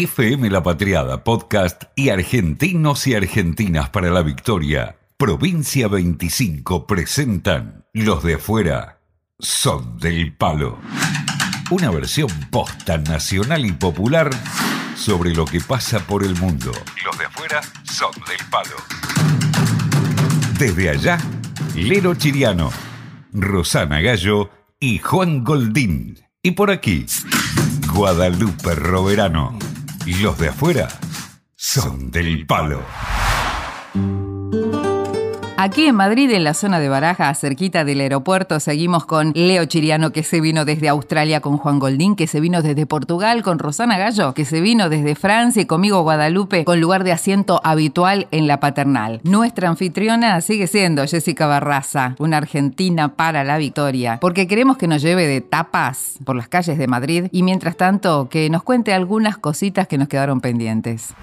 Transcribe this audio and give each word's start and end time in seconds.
FM 0.00 0.48
La 0.48 0.62
Patriada 0.62 1.24
Podcast 1.24 1.86
y 1.96 2.10
Argentinos 2.10 3.04
y 3.08 3.16
Argentinas 3.16 3.90
para 3.90 4.10
la 4.10 4.22
Victoria. 4.22 4.96
Provincia 5.16 5.88
25 5.88 6.86
presentan 6.86 7.84
Los 7.92 8.22
de 8.22 8.34
afuera 8.34 9.00
son 9.40 9.98
del 9.98 10.36
palo. 10.36 10.78
Una 11.72 11.90
versión 11.90 12.28
posta 12.52 12.98
nacional 12.98 13.66
y 13.66 13.72
popular 13.72 14.30
sobre 14.94 15.34
lo 15.34 15.44
que 15.44 15.60
pasa 15.60 15.98
por 15.98 16.22
el 16.22 16.36
mundo. 16.36 16.70
Los 17.04 17.18
de 17.18 17.24
afuera 17.24 17.60
son 17.82 18.12
del 18.28 18.46
palo. 18.52 18.76
Desde 20.60 20.90
allá, 20.90 21.18
Lero 21.74 22.14
Chiriano, 22.14 22.70
Rosana 23.32 24.00
Gallo 24.00 24.48
y 24.78 24.98
Juan 25.00 25.42
Goldín. 25.42 26.20
Y 26.40 26.52
por 26.52 26.70
aquí, 26.70 27.04
Guadalupe 27.92 28.76
Roverano. 28.76 29.58
Los 30.08 30.38
de 30.38 30.48
afuera 30.48 30.88
son 31.54 32.10
del 32.10 32.46
palo. 32.46 32.82
Aquí 35.60 35.86
en 35.86 35.96
Madrid, 35.96 36.30
en 36.30 36.44
la 36.44 36.54
zona 36.54 36.78
de 36.78 36.88
Baraja, 36.88 37.34
cerquita 37.34 37.84
del 37.84 38.00
aeropuerto, 38.00 38.60
seguimos 38.60 39.04
con 39.04 39.32
Leo 39.34 39.64
Chiriano, 39.64 40.12
que 40.12 40.22
se 40.22 40.40
vino 40.40 40.64
desde 40.64 40.88
Australia 40.88 41.40
con 41.40 41.56
Juan 41.56 41.80
Goldín, 41.80 42.14
que 42.14 42.28
se 42.28 42.38
vino 42.38 42.62
desde 42.62 42.86
Portugal 42.86 43.42
con 43.42 43.58
Rosana 43.58 43.98
Gallo, 43.98 44.34
que 44.34 44.44
se 44.44 44.60
vino 44.60 44.88
desde 44.88 45.16
Francia 45.16 45.60
y 45.60 45.66
conmigo 45.66 46.02
Guadalupe, 46.02 46.64
con 46.64 46.80
lugar 46.80 47.02
de 47.02 47.10
asiento 47.10 47.60
habitual 47.64 48.28
en 48.30 48.46
la 48.46 48.60
paternal. 48.60 49.20
Nuestra 49.24 49.68
anfitriona 49.68 50.40
sigue 50.42 50.68
siendo 50.68 51.04
Jessica 51.08 51.48
Barraza, 51.48 52.14
una 52.20 52.36
argentina 52.36 53.16
para 53.16 53.42
la 53.42 53.58
victoria, 53.58 54.18
porque 54.20 54.46
queremos 54.46 54.76
que 54.76 54.86
nos 54.86 55.02
lleve 55.02 55.26
de 55.26 55.40
tapas 55.40 56.20
por 56.24 56.36
las 56.36 56.46
calles 56.46 56.78
de 56.78 56.86
Madrid 56.86 57.26
y 57.32 57.42
mientras 57.42 57.76
tanto 57.76 58.28
que 58.28 58.48
nos 58.48 58.62
cuente 58.62 58.94
algunas 58.94 59.38
cositas 59.38 59.88
que 59.88 59.98
nos 59.98 60.06
quedaron 60.06 60.40
pendientes. 60.40 61.16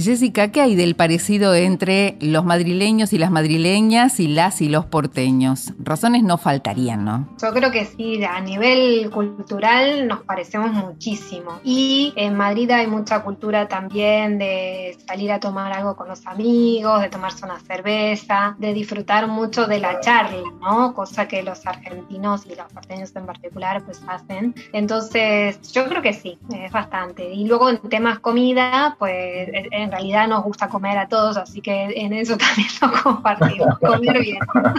Jessica, 0.00 0.52
¿qué 0.52 0.60
hay 0.60 0.74
del 0.76 0.94
parecido 0.94 1.54
entre 1.54 2.16
los 2.20 2.44
madrileños 2.44 3.12
y 3.12 3.18
las 3.18 3.30
madrileñas 3.30 4.20
y 4.20 4.28
las 4.28 4.60
y 4.60 4.68
los 4.68 4.86
porteños? 4.86 5.72
Razones 5.78 6.22
no 6.22 6.38
faltarían, 6.38 7.04
¿no? 7.04 7.28
Yo 7.40 7.52
creo 7.52 7.70
que 7.70 7.84
sí, 7.84 8.22
a 8.24 8.40
nivel 8.40 9.10
cultural 9.10 10.06
nos 10.06 10.20
parecemos 10.20 10.72
muchísimo. 10.72 11.60
Y 11.64 12.12
en 12.16 12.36
Madrid 12.36 12.70
hay 12.70 12.86
mucha 12.86 13.22
cultura 13.22 13.68
también 13.68 14.38
de 14.38 14.96
salir 15.06 15.32
a 15.32 15.40
tomar 15.40 15.72
algo 15.72 15.96
con 15.96 16.08
los 16.08 16.26
amigos, 16.26 17.02
de 17.02 17.08
tomarse 17.08 17.44
una 17.44 17.58
cerveza, 17.60 18.56
de 18.58 18.72
disfrutar 18.72 19.26
mucho 19.28 19.66
de 19.66 19.80
la 19.80 20.00
charla, 20.00 20.42
¿no? 20.60 20.94
Cosa 20.94 21.26
que 21.28 21.42
los 21.42 21.66
argentinos 21.66 22.46
y 22.46 22.54
los 22.54 22.72
porteños 22.72 23.14
en 23.16 23.26
particular 23.26 23.82
pues 23.84 24.02
hacen. 24.06 24.54
Entonces, 24.72 25.60
yo 25.72 25.86
creo 25.88 26.02
que 26.02 26.12
sí, 26.12 26.38
es 26.52 26.72
bastante. 26.72 27.32
Y 27.32 27.46
luego 27.46 27.70
en 27.70 27.78
temas 27.78 28.18
comida, 28.20 28.96
pues 28.98 29.48
en 29.90 29.96
realidad 29.96 30.28
nos 30.28 30.44
gusta 30.44 30.68
comer 30.68 30.96
a 30.98 31.08
todos, 31.08 31.36
así 31.36 31.60
que 31.60 31.88
en 31.96 32.12
eso 32.12 32.36
también 32.38 32.68
lo 32.80 33.02
compartimos. 33.02 33.78
Comer 33.78 34.20
bien, 34.20 34.38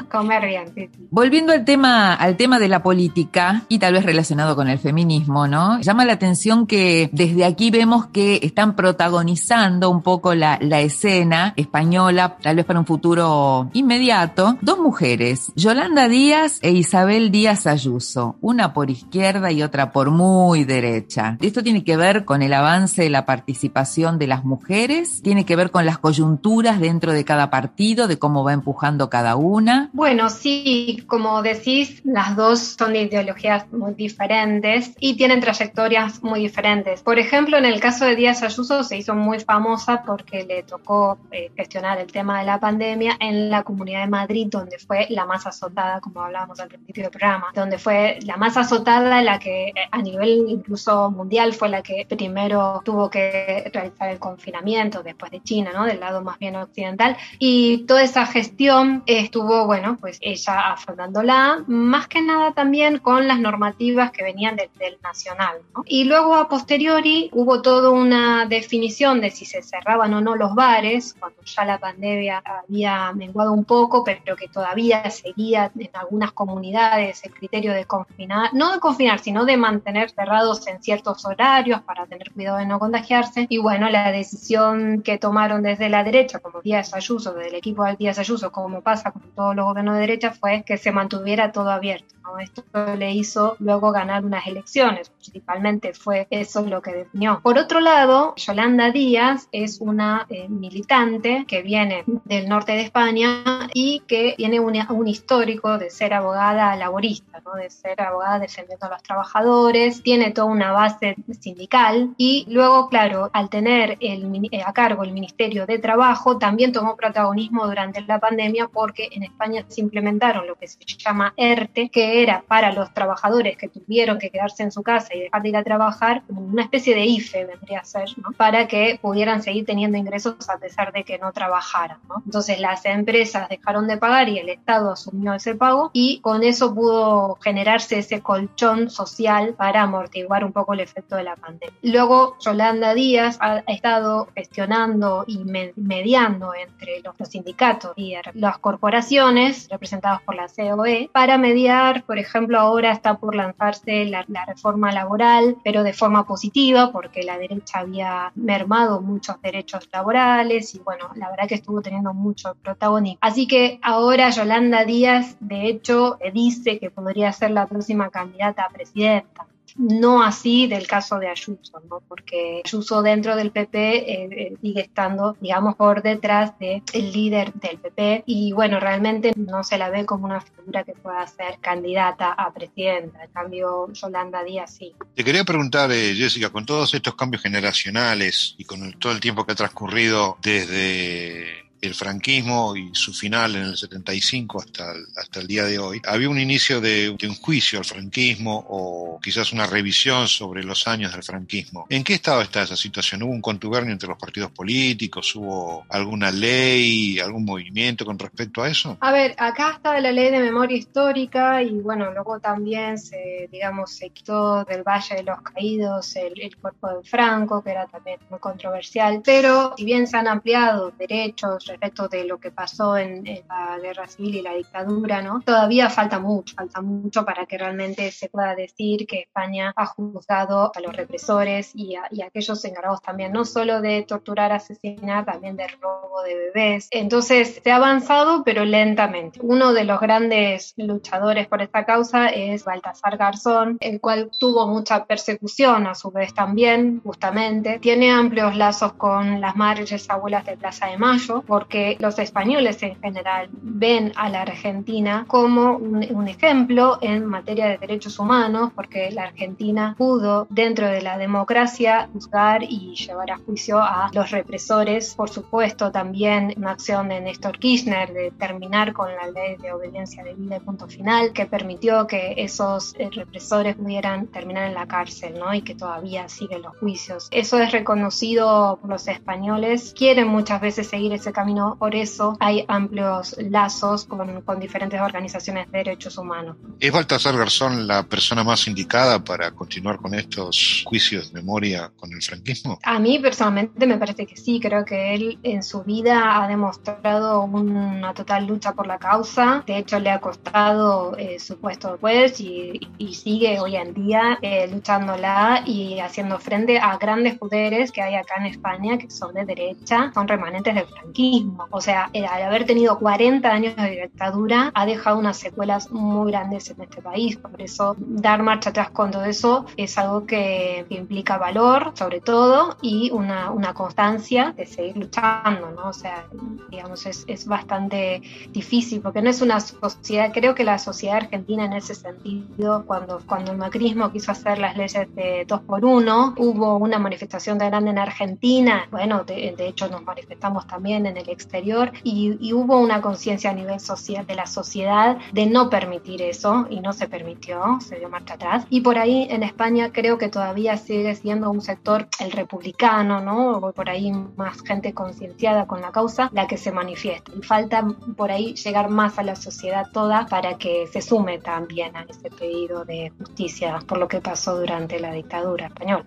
comer 0.09 0.45
bien. 0.45 0.89
Volviendo 1.09 1.51
al 1.51 1.65
tema, 1.65 2.13
al 2.13 2.37
tema 2.37 2.59
de 2.59 2.69
la 2.69 2.81
política 2.81 3.63
y 3.67 3.79
tal 3.79 3.93
vez 3.93 4.05
relacionado 4.05 4.55
con 4.55 4.69
el 4.69 4.79
feminismo, 4.79 5.47
¿no? 5.47 5.81
Llama 5.81 6.05
la 6.05 6.13
atención 6.13 6.65
que 6.65 7.09
desde 7.11 7.43
aquí 7.43 7.71
vemos 7.71 8.07
que 8.07 8.39
están 8.41 8.75
protagonizando 8.75 9.89
un 9.89 10.01
poco 10.01 10.33
la 10.33 10.57
escena 10.79 11.53
española, 11.57 12.37
tal 12.41 12.55
vez 12.55 12.65
para 12.65 12.79
un 12.79 12.85
futuro 12.85 13.69
inmediato, 13.73 14.57
dos 14.61 14.79
mujeres, 14.79 15.51
Yolanda 15.55 16.07
Díaz 16.07 16.59
e 16.61 16.71
Isabel 16.71 17.31
Díaz 17.31 17.67
Ayuso, 17.67 18.37
una 18.41 18.73
por 18.73 18.89
izquierda 18.89 19.51
y 19.51 19.61
otra 19.61 19.91
por 19.91 20.09
muy 20.09 20.63
derecha. 20.63 21.37
Esto 21.41 21.63
tiene 21.63 21.83
que 21.83 21.97
ver 21.97 22.23
con 22.23 22.41
el 22.41 22.53
avance 22.53 23.03
de 23.03 23.09
la 23.09 23.25
participación 23.25 24.17
de 24.17 24.27
las 24.27 24.45
mujeres 24.45 24.90
¿Tiene 25.23 25.45
que 25.45 25.55
ver 25.55 25.71
con 25.71 25.85
las 25.85 25.97
coyunturas 25.99 26.81
dentro 26.81 27.13
de 27.13 27.23
cada 27.23 27.49
partido, 27.49 28.09
de 28.09 28.19
cómo 28.19 28.43
va 28.43 28.51
empujando 28.51 29.09
cada 29.09 29.37
una? 29.37 29.89
Bueno, 29.93 30.29
sí, 30.29 31.03
como 31.07 31.41
decís, 31.41 32.01
las 32.03 32.35
dos 32.35 32.59
son 32.77 32.91
de 32.91 33.03
ideologías 33.03 33.71
muy 33.71 33.93
diferentes 33.93 34.91
y 34.99 35.15
tienen 35.15 35.39
trayectorias 35.39 36.21
muy 36.23 36.41
diferentes. 36.41 37.03
Por 37.03 37.19
ejemplo, 37.19 37.57
en 37.57 37.63
el 37.63 37.79
caso 37.79 38.03
de 38.03 38.17
Díaz 38.17 38.43
Ayuso 38.43 38.83
se 38.83 38.97
hizo 38.97 39.15
muy 39.15 39.39
famosa 39.39 40.03
porque 40.05 40.43
le 40.43 40.63
tocó 40.63 41.17
eh, 41.31 41.51
gestionar 41.55 41.97
el 41.99 42.11
tema 42.11 42.39
de 42.39 42.45
la 42.45 42.59
pandemia 42.59 43.15
en 43.21 43.49
la 43.49 43.63
Comunidad 43.63 44.01
de 44.01 44.09
Madrid, 44.09 44.47
donde 44.49 44.77
fue 44.77 45.07
la 45.09 45.25
más 45.25 45.47
azotada, 45.47 46.01
como 46.01 46.19
hablábamos 46.21 46.59
al 46.59 46.67
principio 46.67 47.03
del 47.03 47.11
programa, 47.11 47.47
donde 47.55 47.77
fue 47.77 48.19
la 48.23 48.35
más 48.35 48.57
azotada, 48.57 49.21
la 49.21 49.39
que 49.39 49.69
eh, 49.69 49.73
a 49.89 50.01
nivel 50.01 50.45
incluso 50.49 51.09
mundial 51.11 51.53
fue 51.53 51.69
la 51.69 51.81
que 51.81 52.05
primero 52.09 52.81
tuvo 52.83 53.09
que 53.09 53.71
realizar 53.73 54.09
el 54.09 54.19
confinamiento 54.19 54.80
después 54.89 55.31
de 55.31 55.41
China, 55.41 55.71
¿no? 55.73 55.85
Del 55.85 55.99
lado 55.99 56.21
más 56.21 56.39
bien 56.39 56.55
occidental. 56.55 57.17
Y 57.39 57.85
toda 57.85 58.01
esa 58.03 58.25
gestión 58.25 59.03
estuvo, 59.05 59.65
bueno, 59.65 59.97
pues 59.99 60.17
ella 60.21 60.71
afrontándola, 60.71 61.63
más 61.67 62.07
que 62.07 62.21
nada 62.21 62.53
también 62.53 62.97
con 62.97 63.27
las 63.27 63.39
normativas 63.39 64.11
que 64.11 64.23
venían 64.23 64.55
del, 64.55 64.69
nacional. 65.03 65.57
Y 65.85 66.05
luego 66.05 66.35
a 66.35 66.47
posteriori 66.47 67.29
hubo 67.33 67.61
toda 67.61 67.89
una 67.91 68.45
definición 68.45 69.21
de 69.21 69.29
si 69.29 69.45
se 69.45 69.61
cerraban 69.61 70.13
o 70.13 70.21
no 70.21 70.35
los 70.35 70.55
bares, 70.55 71.15
cuando 71.19 71.41
ya 71.43 71.65
la 71.65 71.77
pandemia 71.77 72.41
había 72.45 73.11
menguado 73.13 73.51
un 73.51 73.65
poco, 73.65 74.03
pero 74.03 74.35
que 74.35 74.47
todavía 74.47 75.09
seguía 75.09 75.71
en 75.77 75.89
algunas 75.93 76.31
comunidades 76.31 77.23
el 77.23 77.33
criterio 77.33 77.73
de 77.73 77.85
confinar, 77.85 78.53
no 78.53 78.73
de 78.73 78.79
confinar, 78.79 79.19
sino 79.19 79.45
de 79.45 79.57
mantener 79.57 80.09
cerrados 80.11 80.65
en 80.67 80.81
ciertos 80.81 81.25
horarios 81.25 81.81
para 81.81 82.05
tener 82.05 82.31
cuidado 82.31 82.57
de 82.57 82.65
no 82.65 82.79
contagiarse. 82.79 83.45
Y 83.49 83.57
bueno, 83.57 83.89
la 83.89 84.11
decisión 84.11 84.70
que 85.03 85.17
tomaron 85.17 85.63
desde 85.63 85.89
la 85.89 86.03
derecha, 86.03 86.39
como 86.39 86.61
Díaz 86.61 86.93
Ayuso, 86.93 87.33
del 87.33 87.55
equipo 87.55 87.85
de 87.85 87.95
Díaz 87.95 88.19
Ayuso, 88.19 88.51
como 88.51 88.81
pasa 88.81 89.11
con 89.11 89.23
todos 89.35 89.55
los 89.55 89.65
gobiernos 89.65 89.95
de 89.95 90.01
derecha, 90.01 90.31
fue 90.31 90.63
que 90.65 90.77
se 90.77 90.91
mantuviera 90.91 91.51
todo 91.51 91.71
abierto. 91.71 92.15
Esto 92.39 92.63
le 92.95 93.11
hizo 93.11 93.55
luego 93.59 93.91
ganar 93.91 94.23
unas 94.23 94.47
elecciones, 94.47 95.09
principalmente 95.09 95.93
fue 95.93 96.27
eso 96.29 96.61
lo 96.61 96.81
que 96.81 96.93
definió. 96.93 97.41
Por 97.41 97.57
otro 97.57 97.79
lado, 97.79 98.33
Yolanda 98.35 98.91
Díaz 98.91 99.47
es 99.51 99.81
una 99.81 100.25
eh, 100.29 100.47
militante 100.47 101.45
que 101.47 101.61
viene 101.61 102.03
del 102.25 102.47
norte 102.47 102.73
de 102.73 102.81
España 102.81 103.67
y 103.73 104.01
que 104.07 104.35
tiene 104.37 104.59
un 104.59 105.07
histórico 105.07 105.77
de 105.77 105.89
ser 105.89 106.13
abogada 106.13 106.75
laborista, 106.75 107.41
¿no? 107.45 107.55
de 107.55 107.69
ser 107.69 108.01
abogada 108.01 108.39
defendiendo 108.39 108.85
a 108.85 108.89
los 108.89 109.03
trabajadores, 109.03 110.01
tiene 110.03 110.31
toda 110.31 110.47
una 110.47 110.71
base 110.71 111.15
sindical 111.39 112.13
y 112.17 112.45
luego, 112.49 112.87
claro, 112.87 113.29
al 113.33 113.49
tener 113.49 113.97
el, 113.99 114.25
a 114.65 114.73
cargo 114.73 115.03
el 115.03 115.11
Ministerio 115.11 115.65
de 115.65 115.79
Trabajo, 115.79 116.37
también 116.37 116.71
tomó 116.71 116.95
protagonismo 116.95 117.65
durante 117.65 118.01
la 118.01 118.19
pandemia 118.19 118.67
porque 118.67 119.09
en 119.11 119.23
España 119.23 119.65
se 119.67 119.81
implementaron 119.81 120.47
lo 120.47 120.55
que 120.55 120.67
se 120.67 120.79
llama 120.97 121.33
ERTE, 121.37 121.89
que 121.89 122.21
era 122.23 122.43
para 122.47 122.71
los 122.71 122.93
trabajadores 122.93 123.57
que 123.57 123.69
tuvieron 123.69 124.19
que 124.19 124.29
quedarse 124.29 124.63
en 124.63 124.71
su 124.71 124.83
casa 124.83 125.13
y 125.15 125.21
dejar 125.21 125.41
de 125.41 125.49
ir 125.49 125.57
a 125.57 125.63
trabajar, 125.63 126.23
una 126.29 126.63
especie 126.63 126.95
de 126.95 127.05
IFE 127.05 127.45
vendría 127.45 127.79
a 127.79 127.85
ser, 127.85 128.09
¿no? 128.17 128.31
para 128.31 128.67
que 128.67 128.99
pudieran 129.01 129.41
seguir 129.41 129.65
teniendo 129.65 129.97
ingresos 129.97 130.49
a 130.49 130.57
pesar 130.57 130.91
de 130.91 131.03
que 131.03 131.17
no 131.17 131.31
trabajaran. 131.31 131.99
Entonces 132.25 132.59
las 132.59 132.85
empresas 132.85 133.49
dejaron 133.49 133.87
de 133.87 133.97
pagar 133.97 134.29
y 134.29 134.39
el 134.39 134.49
Estado 134.49 134.91
asumió 134.91 135.33
ese 135.33 135.55
pago 135.55 135.91
y 135.93 136.19
con 136.21 136.43
eso 136.43 136.73
pudo 136.73 137.35
generarse 137.41 137.99
ese 137.99 138.21
colchón 138.21 138.89
social 138.89 139.53
para 139.55 139.81
amortiguar 139.81 140.43
un 140.43 140.51
poco 140.51 140.73
el 140.73 140.79
efecto 140.79 141.15
de 141.15 141.23
la 141.23 141.35
pandemia. 141.35 141.75
Luego 141.81 142.37
Yolanda 142.39 142.93
Díaz 142.93 143.37
ha 143.39 143.59
estado 143.67 144.29
gestionando 144.51 145.23
y 145.27 145.45
mediando 145.77 146.53
entre 146.53 147.01
los, 147.01 147.15
sindicatos 147.29 147.93
y 147.95 148.15
las 148.33 148.57
corporaciones 148.57 149.69
representadas 149.69 150.21
por 150.23 150.35
la 150.35 150.47
COE 150.47 151.09
para 151.13 151.37
mediar 151.37 152.03
por 152.05 152.17
ejemplo, 152.17 152.59
ahora 152.59 152.91
está 152.91 153.17
por 153.17 153.35
lanzarse 153.35 154.05
la, 154.05 154.25
reforma 154.45 154.91
laboral, 154.91 155.57
pero 155.63 155.83
de 155.83 155.93
forma 155.93 156.25
positiva, 156.25 156.91
porque 156.91 157.23
la 157.23 157.37
derecha 157.37 157.79
había 157.79 158.31
mermado 158.35 159.01
muchos 159.01 159.41
derechos 159.41 159.87
laborales 159.93 160.75
y 160.75 160.79
bueno, 160.79 161.09
la 161.15 161.29
verdad 161.29 161.47
que 161.47 161.55
estuvo 161.55 161.81
teniendo 161.81 162.13
mucho 162.13 162.55
protagonismo. 162.61 163.19
Así 163.21 163.47
que 163.47 163.79
ahora 163.81 164.29
Yolanda 164.29 164.83
Díaz, 164.83 165.37
de 165.39 165.67
hecho, 165.67 166.17
dice 166.33 166.79
que 166.79 166.89
podría 166.89 167.31
ser 167.31 167.51
la 167.51 167.67
próxima 167.67 168.09
candidata 168.09 168.63
a 168.63 168.69
presidenta. 168.69 169.47
No 169.77 170.23
así 170.23 170.67
del 170.67 170.87
caso 170.87 171.19
de 171.19 171.27
Ayuso, 171.27 171.81
¿no? 171.89 172.01
porque 172.07 172.61
Ayuso 172.65 173.01
dentro 173.01 173.35
del 173.35 173.51
PP 173.51 173.77
eh, 173.77 174.29
eh, 174.31 174.53
sigue 174.61 174.81
estando, 174.81 175.35
digamos, 175.39 175.75
por 175.75 176.01
detrás 176.01 176.53
del 176.59 176.83
líder 177.11 177.53
del 177.53 177.77
PP 177.79 178.23
y 178.25 178.53
bueno, 178.53 178.79
realmente 178.79 179.33
no 179.35 179.63
se 179.63 179.77
la 179.77 179.89
ve 179.89 180.05
como 180.05 180.25
una 180.25 180.41
figura 180.41 180.83
que 180.83 180.93
pueda 180.93 181.25
ser 181.27 181.59
candidata 181.59 182.31
a 182.31 182.53
presidenta. 182.53 183.23
En 183.23 183.31
cambio, 183.31 183.91
Yolanda 183.93 184.43
Díaz 184.43 184.75
sí. 184.75 184.93
Te 185.15 185.23
quería 185.23 185.43
preguntar, 185.43 185.91
eh, 185.91 186.13
Jessica, 186.15 186.49
con 186.49 186.65
todos 186.65 186.93
estos 186.93 187.15
cambios 187.15 187.43
generacionales 187.43 188.55
y 188.57 188.65
con 188.65 188.93
todo 188.93 189.11
el 189.11 189.19
tiempo 189.19 189.45
que 189.45 189.53
ha 189.53 189.55
transcurrido 189.55 190.37
desde 190.41 191.70
el 191.81 191.95
franquismo 191.95 192.75
y 192.75 192.91
su 192.93 193.11
final 193.13 193.55
en 193.55 193.63
el 193.63 193.77
75 193.77 194.61
hasta 194.61 194.91
el, 194.91 195.05
hasta 195.17 195.39
el 195.39 195.47
día 195.47 195.65
de 195.65 195.79
hoy, 195.79 196.01
había 196.05 196.29
un 196.29 196.39
inicio 196.39 196.79
de, 196.79 197.09
un 197.09 197.35
juicio 197.35 197.79
al 197.79 197.85
franquismo 197.85 198.65
o 198.69 199.19
quizás 199.21 199.51
una 199.51 199.65
revisión 199.65 200.27
sobre 200.27 200.63
los 200.63 200.87
años 200.87 201.11
del 201.11 201.23
franquismo. 201.23 201.87
¿En 201.89 202.03
qué 202.03 202.13
estado 202.13 202.41
está 202.41 202.63
esa 202.63 202.75
situación? 202.75 203.23
¿Hubo 203.23 203.31
un 203.31 203.41
contubernio 203.41 203.91
entre 203.91 204.07
los 204.07 204.17
partidos 204.17 204.51
políticos? 204.51 205.35
¿Hubo 205.35 205.85
alguna 205.89 206.31
ley, 206.31 207.19
algún 207.19 207.45
movimiento 207.45 208.05
con 208.05 208.19
respecto 208.19 208.61
a 208.61 208.69
eso? 208.69 208.97
A 209.01 209.11
ver, 209.11 209.33
acá 209.37 209.73
está 209.75 209.99
la 209.99 210.11
ley 210.11 210.29
de 210.29 210.39
memoria 210.39 210.77
histórica 210.77 211.63
y 211.63 211.71
bueno, 211.79 212.11
luego 212.11 212.39
también 212.39 212.97
se, 212.97 213.49
digamos, 213.51 213.91
se 213.91 214.09
quitó 214.09 214.63
del 214.65 214.83
Valle 214.83 215.15
de 215.15 215.23
los 215.23 215.41
Caídos 215.41 216.15
el, 216.15 216.39
el 216.39 216.55
cuerpo 216.57 216.89
de 216.89 217.03
Franco, 217.03 217.63
que 217.63 217.71
era 217.71 217.87
también 217.87 218.19
muy 218.29 218.39
controversial, 218.39 219.21
pero 219.23 219.73
si 219.77 219.85
bien 219.85 220.05
se 220.05 220.17
han 220.17 220.27
ampliado 220.27 220.91
derechos 220.91 221.70
respecto 221.71 222.07
de 222.07 222.25
lo 222.25 222.39
que 222.39 222.51
pasó 222.51 222.97
en, 222.97 223.25
en 223.25 223.47
la 223.47 223.79
guerra 223.79 224.07
civil 224.07 224.35
y 224.35 224.41
la 224.41 224.53
dictadura, 224.53 225.21
¿no? 225.21 225.41
Todavía 225.41 225.89
falta 225.89 226.19
mucho, 226.19 226.55
falta 226.55 226.81
mucho 226.81 227.25
para 227.25 227.45
que 227.45 227.57
realmente 227.57 228.11
se 228.11 228.29
pueda 228.29 228.55
decir 228.55 229.07
que 229.07 229.21
España 229.21 229.73
ha 229.75 229.85
juzgado 229.85 230.71
a 230.73 230.79
los 230.79 230.95
represores 230.95 231.71
y 231.73 231.95
a, 231.95 232.03
y 232.11 232.21
a 232.21 232.27
aquellos 232.27 232.63
encargados 232.65 233.01
también, 233.01 233.31
no 233.31 233.45
solo 233.45 233.81
de 233.81 234.03
torturar, 234.03 234.51
asesinar, 234.51 235.25
también 235.25 235.55
de 235.55 235.67
robo 235.67 236.21
de 236.23 236.35
bebés. 236.35 236.87
Entonces, 236.91 237.61
se 237.63 237.71
ha 237.71 237.77
avanzado, 237.77 238.43
pero 238.43 238.65
lentamente. 238.65 239.39
Uno 239.41 239.73
de 239.73 239.83
los 239.83 239.99
grandes 239.99 240.73
luchadores 240.77 241.47
por 241.47 241.61
esta 241.61 241.85
causa 241.85 242.27
es 242.29 242.63
Baltasar 242.65 243.17
Garzón, 243.17 243.77
el 243.79 243.99
cual 243.99 244.31
tuvo 244.39 244.67
mucha 244.67 245.05
persecución 245.05 245.87
a 245.87 245.95
su 245.95 246.11
vez 246.11 246.33
también, 246.33 247.01
justamente. 247.03 247.79
Tiene 247.79 248.11
amplios 248.11 248.55
lazos 248.55 248.93
con 248.93 249.41
las 249.41 249.55
madres 249.55 250.09
abuelas 250.09 250.45
de 250.45 250.57
Plaza 250.57 250.87
de 250.87 250.97
Mayo, 250.97 251.43
porque 251.61 251.95
los 251.99 252.17
españoles 252.17 252.81
en 252.81 252.99
general 252.99 253.47
ven 253.51 254.13
a 254.15 254.29
la 254.29 254.41
Argentina 254.41 255.25
como 255.27 255.77
un, 255.77 256.03
un 256.09 256.27
ejemplo 256.27 256.97
en 257.01 257.23
materia 257.23 257.67
de 257.67 257.77
derechos 257.77 258.17
humanos, 258.17 258.71
porque 258.75 259.11
la 259.11 259.25
Argentina 259.25 259.93
pudo, 259.95 260.47
dentro 260.49 260.87
de 260.87 261.03
la 261.03 261.19
democracia, 261.19 262.09
juzgar 262.13 262.63
y 262.63 262.95
llevar 262.95 263.29
a 263.29 263.37
juicio 263.37 263.77
a 263.77 264.09
los 264.11 264.31
represores. 264.31 265.13
Por 265.13 265.29
supuesto, 265.29 265.91
también 265.91 266.55
una 266.57 266.71
acción 266.71 267.09
de 267.09 267.21
Néstor 267.21 267.59
Kirchner 267.59 268.11
de 268.11 268.31
terminar 268.31 268.91
con 268.93 269.09
la 269.15 269.27
ley 269.27 269.55
de 269.57 269.71
obediencia 269.71 270.23
debida 270.23 270.57
y 270.57 270.59
punto 270.61 270.87
final, 270.87 271.31
que 271.31 271.45
permitió 271.45 272.07
que 272.07 272.33
esos 272.37 272.95
eh, 272.97 273.07
represores 273.11 273.75
pudieran 273.75 274.25
terminar 274.25 274.67
en 274.67 274.73
la 274.73 274.87
cárcel, 274.87 275.37
¿no? 275.37 275.53
Y 275.53 275.61
que 275.61 275.75
todavía 275.75 276.27
siguen 276.27 276.63
los 276.63 276.75
juicios. 276.79 277.27
Eso 277.29 277.59
es 277.59 277.71
reconocido 277.71 278.79
por 278.81 278.89
los 278.89 279.07
españoles. 279.07 279.93
Quieren 279.95 280.27
muchas 280.27 280.59
veces 280.59 280.87
seguir 280.87 281.11
ese 281.13 281.31
camino, 281.31 281.50
por 281.79 281.95
eso 281.95 282.37
hay 282.39 282.65
amplios 282.67 283.35
lazos 283.39 284.05
con, 284.05 284.41
con 284.41 284.59
diferentes 284.59 284.99
organizaciones 284.99 285.71
de 285.71 285.79
derechos 285.79 286.17
humanos. 286.17 286.57
¿Es 286.79 286.91
Baltasar 286.91 287.37
Garzón 287.37 287.87
la 287.87 288.03
persona 288.03 288.43
más 288.43 288.67
indicada 288.67 289.23
para 289.23 289.51
continuar 289.51 289.97
con 289.97 290.13
estos 290.13 290.83
juicios 290.85 291.31
de 291.31 291.41
memoria 291.41 291.91
con 291.95 292.11
el 292.11 292.21
franquismo? 292.21 292.79
A 292.83 292.99
mí 292.99 293.19
personalmente 293.19 293.85
me 293.85 293.97
parece 293.97 294.25
que 294.25 294.37
sí, 294.37 294.59
creo 294.59 294.85
que 294.85 295.13
él 295.13 295.39
en 295.43 295.63
su 295.63 295.83
vida 295.83 296.43
ha 296.43 296.47
demostrado 296.47 297.41
una 297.43 298.13
total 298.13 298.47
lucha 298.47 298.73
por 298.73 298.87
la 298.87 298.97
causa, 298.97 299.63
de 299.65 299.77
hecho 299.77 299.99
le 299.99 300.09
ha 300.09 300.19
costado 300.19 301.15
eh, 301.17 301.39
su 301.39 301.57
puesto 301.59 301.91
después 301.91 302.39
y, 302.39 302.79
y, 302.97 303.13
sigue 303.13 303.59
hoy 303.59 303.75
en 303.75 303.93
día 303.93 304.39
eh, 304.41 304.67
luchándola 304.71 305.63
y 305.65 305.99
haciendo 305.99 306.39
frente 306.39 306.79
a 306.79 306.97
grandes 306.97 307.37
poderes 307.37 307.91
que 307.91 308.01
hay 308.01 308.15
acá 308.15 308.35
en 308.37 308.47
España 308.47 308.97
que 308.97 309.09
son 309.09 309.33
de 309.33 309.45
derecha, 309.45 310.11
son 310.13 310.27
remanentes 310.27 310.73
del 310.73 310.85
franquismo, 310.85 311.30
o 311.69 311.81
sea, 311.81 312.09
al 312.13 312.41
haber 312.43 312.65
tenido 312.65 312.97
40 312.99 313.49
años 313.49 313.75
de 313.75 314.01
dictadura 314.01 314.71
ha 314.73 314.85
dejado 314.85 315.17
unas 315.17 315.37
secuelas 315.37 315.91
muy 315.91 316.31
grandes 316.31 316.69
en 316.69 316.81
este 316.81 317.01
país, 317.01 317.37
por 317.37 317.61
eso 317.61 317.95
dar 317.97 318.43
marcha 318.43 318.71
atrás 318.71 318.89
con 318.91 319.11
todo 319.11 319.25
eso 319.25 319.65
es 319.77 319.97
algo 319.97 320.25
que, 320.25 320.85
implica 320.89 321.37
valor, 321.37 321.93
sobre 321.95 322.21
todo, 322.21 322.77
y 322.81 323.11
una, 323.11 323.51
una, 323.51 323.73
constancia 323.73 324.53
de 324.57 324.65
seguir 324.65 324.97
luchando, 324.97 325.71
¿no? 325.71 325.89
O 325.89 325.93
sea, 325.93 326.25
digamos, 326.69 327.05
es, 327.05 327.23
es, 327.27 327.47
bastante 327.47 328.21
difícil, 328.51 329.01
porque 329.01 329.21
no 329.21 329.29
es 329.29 329.41
una 329.41 329.59
sociedad, 329.59 330.31
creo 330.33 330.53
que 330.53 330.63
la 330.63 330.77
sociedad 330.77 331.17
argentina 331.17 331.65
en 331.65 331.73
ese 331.73 331.95
sentido, 331.95 332.85
cuando, 332.85 333.21
cuando 333.25 333.51
el 333.51 333.57
macrismo 333.57 334.11
quiso 334.11 334.31
hacer 334.31 334.57
las 334.57 334.77
leyes 334.77 335.13
de 335.15 335.45
dos 335.47 335.61
por 335.61 335.85
uno, 335.85 336.33
hubo 336.37 336.77
una 336.77 336.99
manifestación 336.99 337.57
de 337.57 337.67
grande 337.67 337.91
en 337.91 337.97
Argentina, 337.97 338.87
bueno, 338.91 339.23
de, 339.23 339.55
hecho 339.59 339.87
nos 339.89 340.03
manifestamos 340.03 340.67
también 340.67 341.05
en 341.05 341.17
el 341.21 341.29
exterior, 341.29 341.91
y, 342.03 342.37
y 342.39 342.53
hubo 342.53 342.79
una 342.79 343.01
conciencia 343.01 343.51
a 343.51 343.53
nivel 343.53 343.79
social 343.79 344.25
de 344.25 344.35
la 344.35 344.45
sociedad 344.45 345.17
de 345.31 345.45
no 345.45 345.69
permitir 345.69 346.21
eso, 346.21 346.67
y 346.69 346.79
no 346.79 346.93
se 346.93 347.07
permitió, 347.07 347.79
se 347.81 347.97
dio 347.99 348.09
marcha 348.09 348.35
atrás, 348.35 348.65
y 348.69 348.81
por 348.81 348.97
ahí 348.97 349.27
en 349.29 349.43
España 349.43 349.91
creo 349.91 350.17
que 350.17 350.29
todavía 350.29 350.77
sigue 350.77 351.15
siendo 351.15 351.49
un 351.49 351.61
sector, 351.61 352.07
el 352.19 352.31
republicano, 352.31 353.21
¿no? 353.21 353.57
O 353.57 353.71
por 353.71 353.89
ahí 353.89 354.11
más 354.35 354.61
gente 354.61 354.93
concienciada 354.93 355.67
con 355.67 355.81
la 355.81 355.91
causa, 355.91 356.29
la 356.33 356.47
que 356.47 356.57
se 356.57 356.71
manifiesta. 356.71 357.31
Y 357.37 357.41
falta 357.43 357.85
por 358.15 358.31
ahí 358.31 358.53
llegar 358.55 358.89
más 358.89 359.17
a 359.19 359.23
la 359.23 359.35
sociedad 359.35 359.85
toda 359.93 360.25
para 360.27 360.57
que 360.57 360.87
se 360.87 361.01
sume 361.01 361.39
también 361.39 361.95
a 361.95 362.03
ese 362.03 362.29
pedido 362.29 362.85
de 362.85 363.11
justicia 363.17 363.79
por 363.87 363.97
lo 363.97 364.07
que 364.07 364.21
pasó 364.21 364.59
durante 364.59 364.99
la 364.99 365.11
dictadura 365.11 365.67
española. 365.67 366.05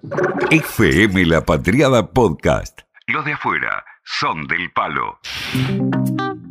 FM 0.51 1.27
La 1.27 1.45
Patriada 1.45 2.07
Podcast. 2.07 2.81
Los 3.07 3.25
de 3.25 3.35
afuera 3.35 3.85
son 4.05 4.47
del 4.47 4.71
palo. 4.73 5.19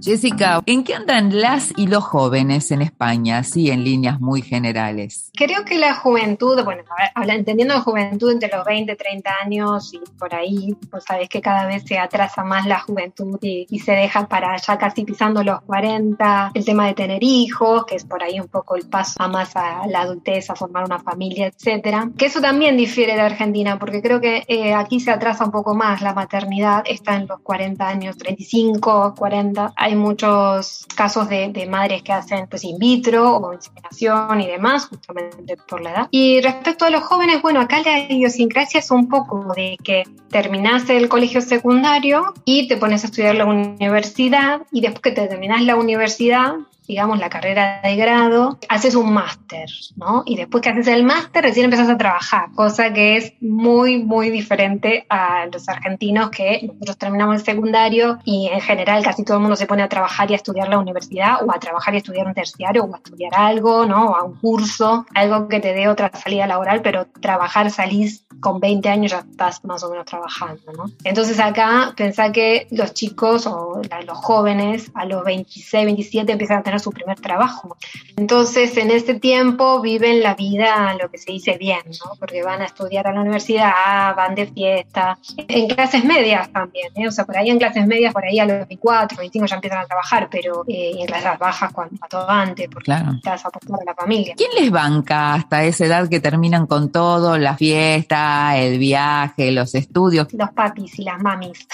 Jessica, 0.03 0.61
¿en 0.65 0.83
qué 0.83 0.95
andan 0.95 1.39
las 1.39 1.71
y 1.77 1.87
los 1.87 2.03
jóvenes 2.03 2.71
en 2.71 2.81
España, 2.81 3.37
así 3.37 3.71
en 3.71 3.85
líneas 3.85 4.19
muy 4.19 4.41
generales? 4.41 5.31
Creo 5.33 5.63
que 5.63 5.77
la 5.77 5.95
juventud, 5.95 6.61
bueno, 6.65 6.83
habla, 7.15 7.35
entendiendo 7.35 7.73
la 7.73 7.79
juventud 7.79 8.29
entre 8.29 8.49
los 8.49 8.65
20, 8.65 8.97
30 8.97 9.31
años 9.41 9.93
y 9.93 10.01
por 10.19 10.35
ahí, 10.35 10.75
pues 10.91 11.05
sabes 11.05 11.29
que 11.29 11.39
cada 11.39 11.65
vez 11.67 11.83
se 11.85 11.97
atrasa 11.97 12.43
más 12.43 12.65
la 12.65 12.81
juventud 12.81 13.39
y, 13.41 13.65
y, 13.69 13.79
se 13.79 13.93
deja 13.93 14.27
para 14.27 14.57
ya 14.57 14.77
casi 14.77 15.05
pisando 15.05 15.41
los 15.41 15.61
40, 15.61 16.51
el 16.53 16.65
tema 16.65 16.87
de 16.87 16.95
tener 16.95 17.23
hijos, 17.23 17.85
que 17.85 17.95
es 17.95 18.03
por 18.03 18.21
ahí 18.23 18.41
un 18.41 18.49
poco 18.49 18.75
el 18.75 18.85
paso 18.89 19.13
a 19.19 19.29
más 19.29 19.55
a 19.55 19.87
la 19.87 20.01
adultez, 20.01 20.49
a 20.49 20.55
formar 20.55 20.83
una 20.83 20.99
familia, 20.99 21.47
etcétera. 21.47 22.09
Que 22.17 22.25
eso 22.25 22.41
también 22.41 22.75
difiere 22.75 23.13
de 23.13 23.21
Argentina, 23.21 23.79
porque 23.79 24.01
creo 24.01 24.19
que 24.19 24.43
eh, 24.49 24.73
aquí 24.73 24.99
se 24.99 25.11
atrasa 25.11 25.45
un 25.45 25.51
poco 25.51 25.75
más 25.75 26.01
la 26.01 26.13
maternidad, 26.13 26.83
está 26.85 27.15
en 27.15 27.25
los 27.25 27.39
40 27.39 27.87
años, 27.87 28.17
35, 28.17 29.15
40. 29.17 29.71
Hay 29.77 29.92
muchos 29.95 30.85
casos 30.95 31.29
de, 31.29 31.67
madres 31.69 32.03
que 32.03 32.11
hacen 32.11 32.47
pues 32.47 32.63
in 32.63 32.77
vitro 32.77 33.37
o 33.37 33.53
inseminación 33.53 34.41
y 34.41 34.47
demás, 34.47 34.87
justamente 34.87 35.57
por 35.67 35.81
la 35.81 35.91
edad. 35.91 36.07
Y 36.11 36.41
respecto 36.41 36.85
a 36.85 36.89
los 36.89 37.03
jóvenes, 37.03 37.41
bueno, 37.41 37.61
acá 37.61 37.81
la 37.83 37.99
idiosincrasia 37.99 38.79
es 38.79 38.91
un 38.91 39.07
poco 39.07 39.53
de 39.55 39.77
que 39.83 40.03
terminás 40.29 40.89
el 40.89 41.09
colegio 41.09 41.41
secundario 41.41 42.33
y 42.45 42.67
te 42.67 42.77
pones 42.77 43.03
a 43.03 43.07
estudiar 43.07 43.35
la 43.35 43.45
universidad 43.45 44.61
y 44.71 44.81
después 44.81 45.01
que 45.01 45.11
te 45.11 45.27
la 45.43 45.75
universidad 45.75 46.55
digamos, 46.87 47.19
la 47.19 47.29
carrera 47.29 47.81
de 47.83 47.95
grado, 47.95 48.57
haces 48.69 48.95
un 48.95 49.13
máster, 49.13 49.69
¿no? 49.95 50.23
Y 50.25 50.35
después 50.35 50.61
que 50.61 50.69
haces 50.69 50.87
el 50.87 51.03
máster, 51.03 51.43
recién 51.43 51.65
empezás 51.65 51.89
a 51.89 51.97
trabajar, 51.97 52.51
cosa 52.55 52.93
que 52.93 53.17
es 53.17 53.33
muy, 53.41 54.03
muy 54.03 54.29
diferente 54.29 55.05
a 55.09 55.45
los 55.51 55.67
argentinos 55.69 56.29
que 56.29 56.61
nosotros 56.63 56.97
terminamos 56.97 57.35
el 57.37 57.45
secundario 57.45 58.19
y 58.23 58.49
en 58.51 58.61
general 58.61 59.03
casi 59.03 59.23
todo 59.23 59.37
el 59.37 59.41
mundo 59.41 59.55
se 59.55 59.65
pone 59.65 59.83
a 59.83 59.89
trabajar 59.89 60.29
y 60.29 60.33
a 60.33 60.37
estudiar 60.37 60.69
la 60.69 60.79
universidad 60.79 61.43
o 61.43 61.51
a 61.51 61.59
trabajar 61.59 61.93
y 61.93 61.97
a 61.97 61.99
estudiar 61.99 62.27
un 62.27 62.33
terciario 62.33 62.83
o 62.83 62.93
a 62.93 62.97
estudiar 62.97 63.33
algo, 63.35 63.85
¿no? 63.85 64.07
O 64.07 64.15
a 64.15 64.23
un 64.23 64.35
curso, 64.35 65.05
algo 65.13 65.47
que 65.47 65.59
te 65.59 65.73
dé 65.73 65.87
otra 65.87 66.11
salida 66.13 66.47
laboral, 66.47 66.81
pero 66.81 67.05
trabajar 67.05 67.71
salís 67.71 68.25
con 68.39 68.59
20 68.59 68.89
años 68.89 69.11
ya 69.11 69.19
estás 69.19 69.63
más 69.63 69.83
o 69.83 69.89
menos 69.89 70.05
trabajando, 70.05 70.71
¿no? 70.73 70.85
Entonces 71.03 71.39
acá 71.39 71.93
pensá 71.95 72.31
que 72.31 72.67
los 72.71 72.93
chicos 72.93 73.47
o 73.47 73.81
los 74.05 74.17
jóvenes 74.17 74.91
a 74.93 75.05
los 75.05 75.23
26, 75.23 75.85
27 75.85 76.31
empiezan 76.31 76.59
a 76.59 76.63
tener 76.63 76.72
su 76.79 76.91
primer 76.91 77.19
trabajo. 77.19 77.77
Entonces, 78.15 78.75
en 78.77 78.91
este 78.91 79.15
tiempo 79.15 79.81
viven 79.81 80.21
la 80.21 80.35
vida, 80.35 80.95
lo 81.01 81.09
que 81.09 81.17
se 81.17 81.31
dice 81.31 81.57
bien, 81.57 81.81
¿no? 81.85 82.15
Porque 82.19 82.43
van 82.43 82.61
a 82.61 82.65
estudiar 82.65 83.07
a 83.07 83.13
la 83.13 83.21
universidad, 83.21 84.15
van 84.15 84.35
de 84.35 84.47
fiesta, 84.47 85.17
en 85.37 85.67
clases 85.67 86.03
medias 86.03 86.51
también, 86.51 86.91
¿eh? 86.95 87.07
O 87.07 87.11
sea, 87.11 87.25
por 87.25 87.37
ahí 87.37 87.49
en 87.49 87.59
clases 87.59 87.85
medias, 87.87 88.13
por 88.13 88.25
ahí 88.25 88.39
a 88.39 88.45
los 88.45 88.57
24, 88.57 89.17
25 89.17 89.47
ya 89.47 89.55
empiezan 89.55 89.79
a 89.79 89.85
trabajar, 89.85 90.27
pero 90.29 90.63
eh, 90.67 90.91
en 90.99 91.05
clases 91.05 91.39
bajas 91.39 91.71
cuando 91.73 92.29
antes, 92.29 92.67
porque 92.71 92.85
claro. 92.85 93.11
estás 93.15 93.45
aportando 93.45 93.81
a 93.81 93.85
la 93.85 93.95
familia. 93.95 94.33
¿Quién 94.35 94.51
les 94.59 94.71
banca 94.71 95.33
hasta 95.33 95.63
esa 95.63 95.85
edad 95.85 96.09
que 96.09 96.19
terminan 96.19 96.67
con 96.67 96.91
todo, 96.91 97.37
la 97.37 97.55
fiesta, 97.55 98.57
el 98.57 98.77
viaje, 98.77 99.51
los 99.51 99.75
estudios? 99.75 100.27
Los 100.33 100.51
papis 100.51 100.99
y 100.99 101.03
las 101.03 101.19
mamis. 101.21 101.67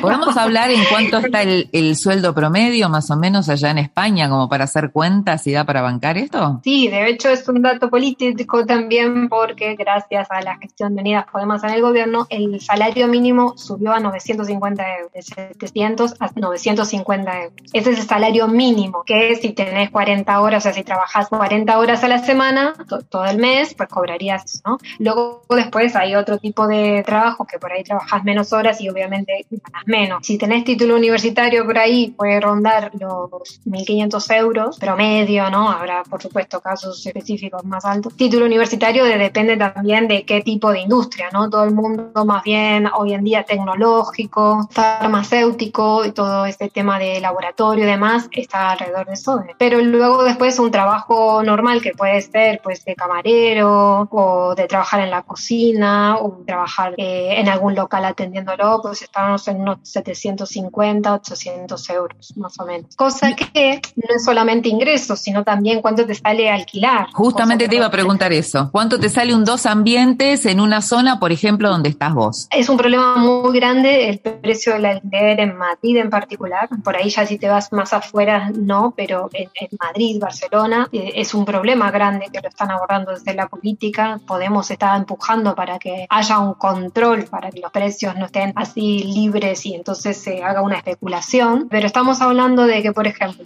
¿Podemos 0.00 0.36
hablar 0.36 0.70
en 0.70 0.84
cuánto 0.90 1.18
está 1.18 1.42
el, 1.42 1.68
el 1.72 1.96
sueldo 1.96 2.34
promedio, 2.34 2.88
más 2.88 3.10
o 3.10 3.16
menos, 3.16 3.48
allá 3.48 3.70
en 3.70 3.78
España? 3.78 4.25
Como 4.28 4.48
para 4.48 4.64
hacer 4.64 4.90
cuentas 4.92 5.46
y 5.46 5.52
da 5.52 5.64
para 5.64 5.82
bancar 5.82 6.18
esto? 6.18 6.60
Sí, 6.64 6.88
de 6.88 7.08
hecho 7.08 7.30
es 7.30 7.48
un 7.48 7.62
dato 7.62 7.88
político 7.90 8.64
también 8.64 9.28
porque 9.28 9.74
gracias 9.76 10.28
a 10.30 10.40
la 10.42 10.56
gestión 10.58 10.94
de 10.94 11.02
Unidas 11.02 11.26
Podemos 11.30 11.62
en 11.64 11.70
el 11.70 11.82
gobierno, 11.82 12.26
el 12.30 12.60
salario 12.60 13.08
mínimo 13.08 13.56
subió 13.56 13.92
a 13.92 14.00
950 14.00 14.96
euros, 14.98 15.12
de 15.12 15.22
700 15.22 16.14
a 16.20 16.30
950 16.34 17.42
euros. 17.42 17.56
Ese 17.72 17.90
es 17.90 17.98
el 17.98 18.06
salario 18.06 18.48
mínimo, 18.48 19.02
que 19.04 19.34
si 19.36 19.52
tenés 19.52 19.90
40 19.90 20.40
horas, 20.40 20.62
o 20.62 20.64
sea, 20.64 20.72
si 20.72 20.82
trabajas 20.82 21.28
40 21.28 21.78
horas 21.78 22.04
a 22.04 22.08
la 22.08 22.18
semana, 22.18 22.74
todo 23.08 23.24
el 23.24 23.38
mes, 23.38 23.74
pues 23.74 23.88
cobrarías 23.88 24.44
eso, 24.44 24.60
¿no? 24.64 24.78
Luego 24.98 25.42
después 25.50 25.94
hay 25.96 26.14
otro 26.14 26.38
tipo 26.38 26.66
de 26.66 27.02
trabajo 27.04 27.46
que 27.46 27.58
por 27.58 27.72
ahí 27.72 27.82
trabajas 27.84 28.24
menos 28.24 28.52
horas 28.52 28.80
y 28.80 28.88
obviamente 28.88 29.46
ganas 29.50 29.86
menos. 29.86 30.26
Si 30.26 30.38
tenés 30.38 30.64
título 30.64 30.96
universitario 30.96 31.64
por 31.64 31.78
ahí, 31.78 32.14
puede 32.16 32.40
rondar 32.40 32.90
los 32.98 33.60
1.500 33.66 34.15
euros 34.30 34.78
promedio, 34.78 35.50
¿no? 35.50 35.70
Habrá, 35.70 36.02
por 36.04 36.22
supuesto, 36.22 36.60
casos 36.60 37.04
específicos 37.06 37.64
más 37.64 37.84
altos. 37.84 38.16
Título 38.16 38.46
universitario 38.46 39.04
depende 39.04 39.56
también 39.56 40.08
de 40.08 40.24
qué 40.24 40.40
tipo 40.40 40.72
de 40.72 40.80
industria, 40.80 41.28
¿no? 41.32 41.50
Todo 41.50 41.64
el 41.64 41.74
mundo 41.74 42.24
más 42.24 42.42
bien 42.42 42.88
hoy 42.96 43.12
en 43.12 43.24
día 43.24 43.44
tecnológico, 43.44 44.68
farmacéutico 44.70 46.04
y 46.04 46.12
todo 46.12 46.46
este 46.46 46.68
tema 46.70 46.98
de 46.98 47.20
laboratorio 47.20 47.84
y 47.84 47.86
demás 47.86 48.28
está 48.32 48.72
alrededor 48.72 49.06
de 49.06 49.12
eso. 49.14 49.42
Pero 49.58 49.80
luego 49.80 50.24
después 50.24 50.58
un 50.58 50.70
trabajo 50.70 51.42
normal 51.42 51.82
que 51.82 51.92
puede 51.92 52.20
ser 52.22 52.60
pues 52.62 52.84
de 52.84 52.94
camarero 52.94 54.08
o 54.10 54.54
de 54.54 54.66
trabajar 54.66 55.00
en 55.00 55.10
la 55.10 55.22
cocina 55.22 56.16
o 56.18 56.42
trabajar 56.46 56.94
eh, 56.96 57.34
en 57.38 57.48
algún 57.48 57.74
local 57.74 58.04
atendiéndolo, 58.04 58.80
pues 58.82 59.02
estamos 59.02 59.46
en 59.48 59.60
unos 59.60 59.78
750, 59.82 61.12
800 61.14 61.90
euros 61.90 62.36
más 62.36 62.58
o 62.58 62.64
menos. 62.64 62.96
Cosa 62.96 63.34
que 63.34 63.80
no 64.08 64.16
es 64.16 64.24
solamente 64.24 64.68
ingresos, 64.68 65.20
sino 65.20 65.44
también 65.44 65.80
cuánto 65.80 66.06
te 66.06 66.14
sale 66.14 66.50
alquilar. 66.50 67.08
Justamente 67.12 67.68
te 67.68 67.76
iba 67.76 67.86
a 67.86 67.90
preguntar 67.90 68.32
eso. 68.32 68.70
¿Cuánto 68.72 68.98
te 68.98 69.08
sale 69.08 69.34
un 69.34 69.44
dos 69.44 69.66
ambientes 69.66 70.46
en 70.46 70.60
una 70.60 70.82
zona, 70.82 71.18
por 71.18 71.32
ejemplo, 71.32 71.68
donde 71.68 71.88
estás 71.88 72.14
vos? 72.14 72.48
Es 72.50 72.68
un 72.68 72.76
problema 72.76 73.16
muy 73.16 73.58
grande 73.58 74.08
el 74.08 74.18
precio 74.18 74.74
del 74.74 74.86
alquiler 74.86 75.40
en 75.40 75.56
Madrid 75.56 75.96
en 75.96 76.10
particular. 76.10 76.68
Por 76.82 76.96
ahí 76.96 77.10
ya 77.10 77.26
si 77.26 77.38
te 77.38 77.48
vas 77.48 77.72
más 77.72 77.92
afuera, 77.92 78.50
no, 78.54 78.92
pero 78.96 79.28
en, 79.32 79.48
Madrid, 79.80 80.18
Barcelona, 80.20 80.88
eh, 80.92 81.12
es 81.16 81.34
un 81.34 81.44
problema 81.44 81.90
grande 81.90 82.26
que 82.32 82.40
lo 82.40 82.48
están 82.48 82.70
abordando 82.70 83.12
desde 83.12 83.34
la 83.34 83.48
política. 83.48 84.20
Podemos 84.26 84.70
estar 84.70 84.96
empujando 84.96 85.54
para 85.54 85.78
que 85.78 86.06
haya 86.08 86.38
un 86.38 86.54
control, 86.54 87.24
para 87.24 87.50
que 87.50 87.60
los 87.60 87.70
precios 87.70 88.16
no 88.16 88.26
estén 88.26 88.52
así 88.56 89.04
libres 89.04 89.64
y 89.66 89.74
entonces 89.74 90.16
se 90.16 90.42
haga 90.42 90.62
una 90.62 90.76
especulación. 90.76 91.68
Pero 91.70 91.86
estamos 91.86 92.20
hablando 92.20 92.66
de 92.66 92.82
que, 92.82 92.92
por 92.92 93.06
ejemplo, 93.06 93.44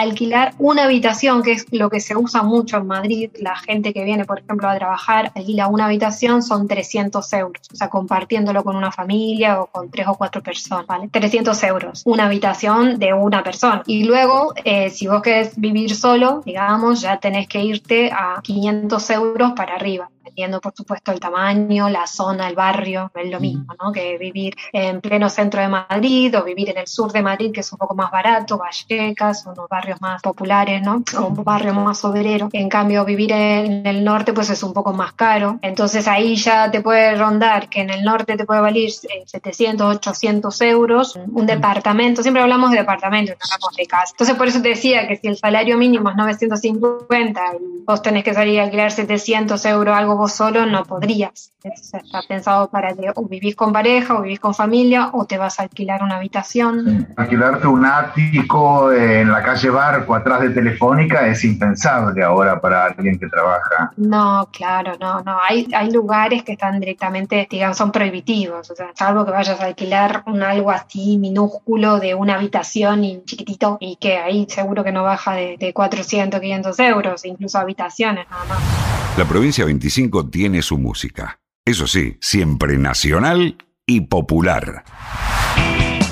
alquilar 0.00 0.54
una 0.58 0.84
habitación, 0.84 1.42
que 1.42 1.52
es 1.52 1.66
lo 1.70 1.90
que 1.90 2.00
se 2.00 2.16
usa 2.16 2.42
mucho 2.42 2.78
en 2.78 2.86
Madrid, 2.86 3.30
la 3.38 3.56
gente 3.56 3.92
que 3.92 4.04
viene, 4.04 4.24
por 4.24 4.40
ejemplo, 4.40 4.68
a 4.68 4.76
trabajar, 4.76 5.32
alquila 5.34 5.68
una 5.68 5.86
habitación, 5.86 6.42
son 6.42 6.66
300 6.66 7.32
euros, 7.34 7.62
o 7.72 7.76
sea, 7.76 7.88
compartiéndolo 7.88 8.64
con 8.64 8.76
una 8.76 8.90
familia 8.90 9.60
o 9.60 9.66
con 9.66 9.90
tres 9.90 10.06
o 10.08 10.14
cuatro 10.14 10.42
personas, 10.42 10.86
¿vale? 10.86 11.08
300 11.08 11.62
euros, 11.64 12.02
una 12.04 12.26
habitación 12.26 12.98
de 12.98 13.12
una 13.12 13.42
persona. 13.42 13.82
Y 13.86 14.04
luego, 14.04 14.54
eh, 14.64 14.90
si 14.90 15.06
vos 15.06 15.22
querés 15.22 15.58
vivir 15.58 15.94
solo, 15.94 16.42
digamos, 16.44 17.00
ya 17.00 17.18
tenés 17.18 17.46
que 17.48 17.62
irte 17.62 18.10
a 18.12 18.40
500 18.42 19.10
euros 19.10 19.52
para 19.52 19.74
arriba 19.74 20.10
dependiendo 20.30 20.60
por 20.60 20.72
supuesto 20.74 21.12
el 21.12 21.20
tamaño, 21.20 21.88
la 21.88 22.06
zona, 22.06 22.48
el 22.48 22.54
barrio, 22.54 23.10
no 23.14 23.20
es 23.20 23.30
lo 23.30 23.40
mismo, 23.40 23.74
¿no? 23.82 23.92
Que 23.92 24.16
vivir 24.16 24.54
en 24.72 25.00
pleno 25.00 25.28
centro 25.28 25.60
de 25.60 25.68
Madrid 25.68 26.36
o 26.38 26.44
vivir 26.44 26.70
en 26.70 26.78
el 26.78 26.86
sur 26.86 27.12
de 27.12 27.22
Madrid, 27.22 27.52
que 27.52 27.60
es 27.60 27.72
un 27.72 27.78
poco 27.78 27.94
más 27.94 28.10
barato, 28.10 28.58
Vallecas, 28.58 29.44
unos 29.46 29.68
barrios 29.68 30.00
más 30.00 30.22
populares, 30.22 30.82
¿no? 30.82 31.02
O 31.18 31.26
un 31.26 31.44
barrio 31.44 31.74
más 31.74 32.04
obrero. 32.04 32.48
En 32.52 32.68
cambio, 32.68 33.04
vivir 33.04 33.32
en 33.32 33.86
el 33.86 34.04
norte, 34.04 34.32
pues 34.32 34.50
es 34.50 34.62
un 34.62 34.72
poco 34.72 34.92
más 34.92 35.12
caro. 35.14 35.58
Entonces 35.62 36.06
ahí 36.06 36.36
ya 36.36 36.70
te 36.70 36.80
puede 36.80 37.16
rondar 37.16 37.68
que 37.68 37.80
en 37.80 37.90
el 37.90 38.04
norte 38.04 38.36
te 38.36 38.44
puede 38.44 38.60
valer 38.60 38.90
700, 38.90 39.96
800 39.96 40.60
euros 40.62 41.18
un 41.32 41.46
departamento. 41.46 42.22
Siempre 42.22 42.42
hablamos 42.42 42.70
de 42.70 42.78
departamentos, 42.78 43.36
no 43.36 43.54
hablamos 43.54 43.76
de 43.76 43.86
casa. 43.86 44.12
Entonces 44.12 44.36
por 44.36 44.46
eso 44.46 44.62
te 44.62 44.70
decía 44.70 45.08
que 45.08 45.16
si 45.16 45.26
el 45.26 45.36
salario 45.36 45.76
mínimo 45.76 46.10
es 46.10 46.16
950 46.16 47.40
y 47.58 47.84
vos 47.84 48.02
tenés 48.02 48.22
que 48.22 48.34
salir 48.34 48.60
a 48.60 48.64
alquilar 48.64 48.92
700 48.92 49.64
euros, 49.66 49.96
algo 49.96 50.16
vos 50.20 50.32
solo 50.32 50.66
no 50.66 50.84
podrías. 50.84 51.52
Está 51.64 52.20
pensado 52.28 52.68
para 52.68 52.94
que 52.94 53.10
o 53.14 53.26
vivís 53.26 53.56
con 53.56 53.72
pareja 53.72 54.18
o 54.18 54.22
vivís 54.22 54.38
con 54.38 54.54
familia 54.54 55.10
o 55.12 55.24
te 55.24 55.38
vas 55.38 55.58
a 55.58 55.62
alquilar 55.62 56.02
una 56.02 56.16
habitación. 56.16 57.08
Alquilarte 57.16 57.66
un 57.66 57.86
ático 57.86 58.92
en 58.92 59.30
la 59.30 59.42
calle 59.42 59.70
Barco 59.70 60.14
atrás 60.14 60.42
de 60.42 60.50
Telefónica 60.50 61.26
es 61.26 61.42
impensable 61.44 62.22
ahora 62.22 62.60
para 62.60 62.84
alguien 62.84 63.18
que 63.18 63.28
trabaja. 63.28 63.92
No, 63.96 64.48
claro, 64.52 64.92
no, 65.00 65.22
no. 65.22 65.38
Hay, 65.48 65.66
hay 65.72 65.90
lugares 65.90 66.42
que 66.42 66.52
están 66.52 66.78
directamente, 66.78 67.48
digamos, 67.50 67.78
son 67.78 67.90
prohibitivos. 67.90 68.70
O 68.70 68.76
sea, 68.76 68.90
salvo 68.94 69.24
que 69.24 69.30
vayas 69.30 69.58
a 69.60 69.64
alquilar 69.64 70.22
un 70.26 70.42
algo 70.42 70.70
así 70.70 71.16
minúsculo 71.16 71.98
de 71.98 72.14
una 72.14 72.34
habitación 72.34 73.04
y 73.04 73.22
chiquitito 73.24 73.78
y 73.80 73.96
que 73.96 74.18
ahí 74.18 74.46
seguro 74.50 74.84
que 74.84 74.92
no 74.92 75.02
baja 75.02 75.32
de, 75.32 75.56
de 75.58 75.72
400, 75.72 76.40
500 76.40 76.78
euros, 76.80 77.24
incluso 77.24 77.58
habitaciones 77.58 78.28
nada 78.30 78.44
más. 78.44 78.89
La 79.16 79.24
provincia 79.26 79.64
25 79.64 80.30
tiene 80.30 80.62
su 80.62 80.78
música. 80.78 81.40
Eso 81.64 81.86
sí, 81.86 82.16
siempre 82.20 82.78
nacional 82.78 83.58
y 83.84 84.02
popular. 84.02 84.84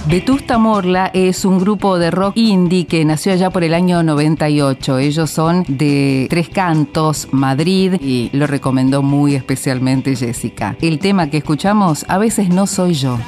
Vetusta 0.09 0.59
Morla 0.59 1.11
es 1.13 1.45
un 1.45 1.59
grupo 1.59 1.99
de 1.99 2.11
rock 2.11 2.37
indie 2.37 2.87
que 2.87 3.05
nació 3.05 3.33
allá 3.33 3.51
por 3.51 3.63
el 3.63 3.75
año 3.75 4.03
98. 4.03 4.99
Ellos 4.99 5.31
son 5.31 5.65
de 5.69 6.27
Tres 6.31 6.49
Cantos, 6.49 7.29
Madrid, 7.31 7.95
y 8.01 8.31
lo 8.33 8.47
recomendó 8.47 9.03
muy 9.03 9.35
especialmente 9.35 10.17
Jessica. 10.17 10.77
El 10.81 10.99
tema 10.99 11.31
que 11.31 11.39
escuchamos, 11.39 12.05
A 12.09 12.19
veces 12.19 12.49
no 12.49 12.67
soy 12.67 12.95
yo. 12.95 13.19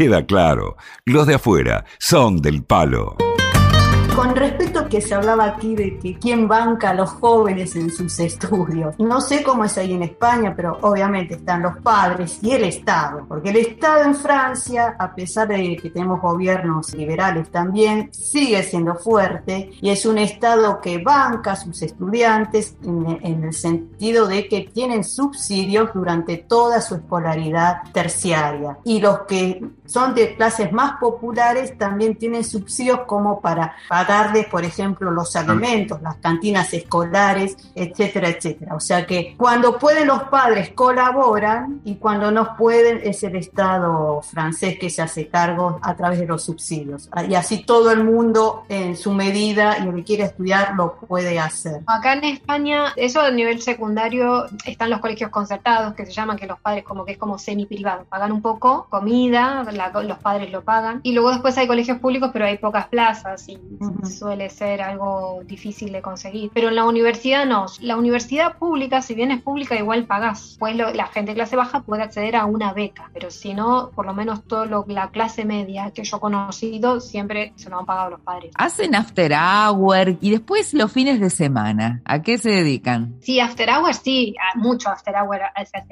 Queda 0.00 0.24
claro, 0.24 0.78
los 1.04 1.26
de 1.26 1.34
afuera 1.34 1.84
son 1.98 2.40
del 2.40 2.64
palo. 2.64 3.18
Con 4.14 4.36
respecto 4.36 4.80
a 4.80 4.88
que 4.88 5.00
se 5.00 5.14
hablaba 5.14 5.44
aquí 5.44 5.74
de 5.74 5.98
que 5.98 6.18
quién 6.18 6.46
banca 6.46 6.90
a 6.90 6.94
los 6.94 7.10
jóvenes 7.10 7.74
en 7.76 7.90
sus 7.90 8.18
estudios, 8.20 8.98
no 8.98 9.20
sé 9.20 9.42
cómo 9.42 9.64
es 9.64 9.78
ahí 9.78 9.92
en 9.92 10.02
España, 10.02 10.52
pero 10.54 10.78
obviamente 10.82 11.34
están 11.34 11.62
los 11.62 11.76
padres 11.78 12.38
y 12.42 12.52
el 12.52 12.64
Estado, 12.64 13.24
porque 13.26 13.50
el 13.50 13.56
Estado 13.56 14.04
en 14.04 14.14
Francia, 14.14 14.96
a 14.98 15.14
pesar 15.14 15.48
de 15.48 15.76
que 15.76 15.90
tenemos 15.90 16.20
gobiernos 16.20 16.92
liberales 16.94 17.50
también, 17.50 18.10
sigue 18.12 18.62
siendo 18.62 18.94
fuerte 18.96 19.70
y 19.80 19.90
es 19.90 20.04
un 20.04 20.18
Estado 20.18 20.80
que 20.80 20.98
banca 20.98 21.52
a 21.52 21.56
sus 21.56 21.80
estudiantes 21.82 22.76
en, 22.82 23.18
en 23.22 23.44
el 23.44 23.54
sentido 23.54 24.26
de 24.26 24.48
que 24.48 24.70
tienen 24.72 25.04
subsidios 25.04 25.90
durante 25.94 26.36
toda 26.36 26.80
su 26.80 26.96
escolaridad 26.96 27.82
terciaria. 27.92 28.78
Y 28.84 29.00
los 29.00 29.20
que 29.20 29.64
son 29.86 30.14
de 30.14 30.36
clases 30.36 30.72
más 30.72 30.98
populares 31.00 31.76
también 31.78 32.16
tienen 32.16 32.44
subsidios 32.44 33.00
como 33.06 33.40
para 33.40 33.74
pagarles, 34.00 34.46
por 34.46 34.64
ejemplo, 34.64 35.10
los 35.10 35.36
alimentos, 35.36 36.00
las 36.00 36.16
cantinas 36.16 36.72
escolares, 36.72 37.56
etcétera, 37.74 38.28
etcétera. 38.28 38.74
O 38.74 38.80
sea 38.80 39.06
que 39.06 39.34
cuando 39.36 39.78
pueden 39.78 40.06
los 40.06 40.22
padres 40.24 40.70
colaboran 40.70 41.82
y 41.84 41.96
cuando 41.96 42.30
no 42.30 42.56
pueden 42.56 43.00
es 43.04 43.22
el 43.24 43.36
Estado 43.36 44.22
francés 44.22 44.78
que 44.78 44.88
se 44.88 45.02
hace 45.02 45.28
cargo 45.28 45.78
a 45.82 45.94
través 45.96 46.18
de 46.18 46.26
los 46.26 46.44
subsidios. 46.44 47.10
Y 47.28 47.34
así 47.34 47.62
todo 47.64 47.90
el 47.90 48.02
mundo 48.04 48.64
en 48.68 48.96
su 48.96 49.12
medida 49.12 49.76
y 49.78 49.88
el 49.88 49.94
que 49.96 50.04
quiere 50.04 50.24
estudiar 50.24 50.74
lo 50.74 50.94
puede 50.94 51.38
hacer. 51.38 51.82
Acá 51.86 52.14
en 52.14 52.24
España, 52.24 52.94
eso 52.96 53.20
a 53.20 53.30
nivel 53.30 53.60
secundario, 53.60 54.46
están 54.64 54.88
los 54.88 55.00
colegios 55.00 55.30
concertados 55.30 55.92
que 55.92 56.06
se 56.06 56.12
llaman 56.12 56.38
que 56.38 56.46
los 56.46 56.58
padres 56.60 56.84
como 56.84 57.04
que 57.04 57.12
es 57.12 57.18
como 57.18 57.38
semi 57.38 57.66
privado, 57.66 58.06
pagan 58.08 58.32
un 58.32 58.40
poco, 58.40 58.86
comida, 58.88 59.62
los 60.02 60.18
padres 60.18 60.50
lo 60.50 60.62
pagan 60.62 61.00
y 61.02 61.12
luego 61.12 61.30
después 61.30 61.56
hay 61.58 61.66
colegios 61.66 61.98
públicos 61.98 62.30
pero 62.32 62.46
hay 62.46 62.56
pocas 62.56 62.86
plazas 62.88 63.48
y 63.48 63.58
suele 64.04 64.50
ser 64.50 64.82
algo 64.82 65.42
difícil 65.44 65.92
de 65.92 66.02
conseguir. 66.02 66.50
Pero 66.54 66.68
en 66.68 66.76
la 66.76 66.84
universidad 66.84 67.46
no. 67.46 67.66
La 67.80 67.96
universidad 67.96 68.56
pública, 68.56 69.02
si 69.02 69.14
bien 69.14 69.30
es 69.30 69.42
pública, 69.42 69.76
igual 69.76 70.06
pagás. 70.06 70.56
Pues 70.58 70.76
la 70.76 71.06
gente 71.06 71.32
de 71.32 71.36
clase 71.36 71.56
baja 71.56 71.82
puede 71.82 72.02
acceder 72.02 72.36
a 72.36 72.44
una 72.44 72.72
beca, 72.72 73.10
pero 73.12 73.30
si 73.30 73.54
no, 73.54 73.90
por 73.94 74.06
lo 74.06 74.14
menos 74.14 74.44
todo 74.44 74.66
lo, 74.66 74.84
la 74.88 75.10
clase 75.10 75.44
media 75.44 75.90
que 75.94 76.04
yo 76.04 76.16
he 76.16 76.20
conocido, 76.20 77.00
siempre 77.00 77.52
se 77.56 77.70
lo 77.70 77.78
han 77.78 77.86
pagado 77.86 78.10
los 78.10 78.20
padres. 78.20 78.52
Hacen 78.56 78.94
after 78.94 79.32
hour 79.32 80.16
y 80.20 80.30
después 80.30 80.74
los 80.74 80.92
fines 80.92 81.20
de 81.20 81.30
semana. 81.30 82.02
¿A 82.04 82.22
qué 82.22 82.38
se 82.38 82.50
dedican? 82.50 83.16
Sí, 83.20 83.40
after 83.40 83.68
hour 83.70 83.94
sí, 83.94 84.34
mucho 84.56 84.88
after 84.88 85.14
hour 85.14 85.40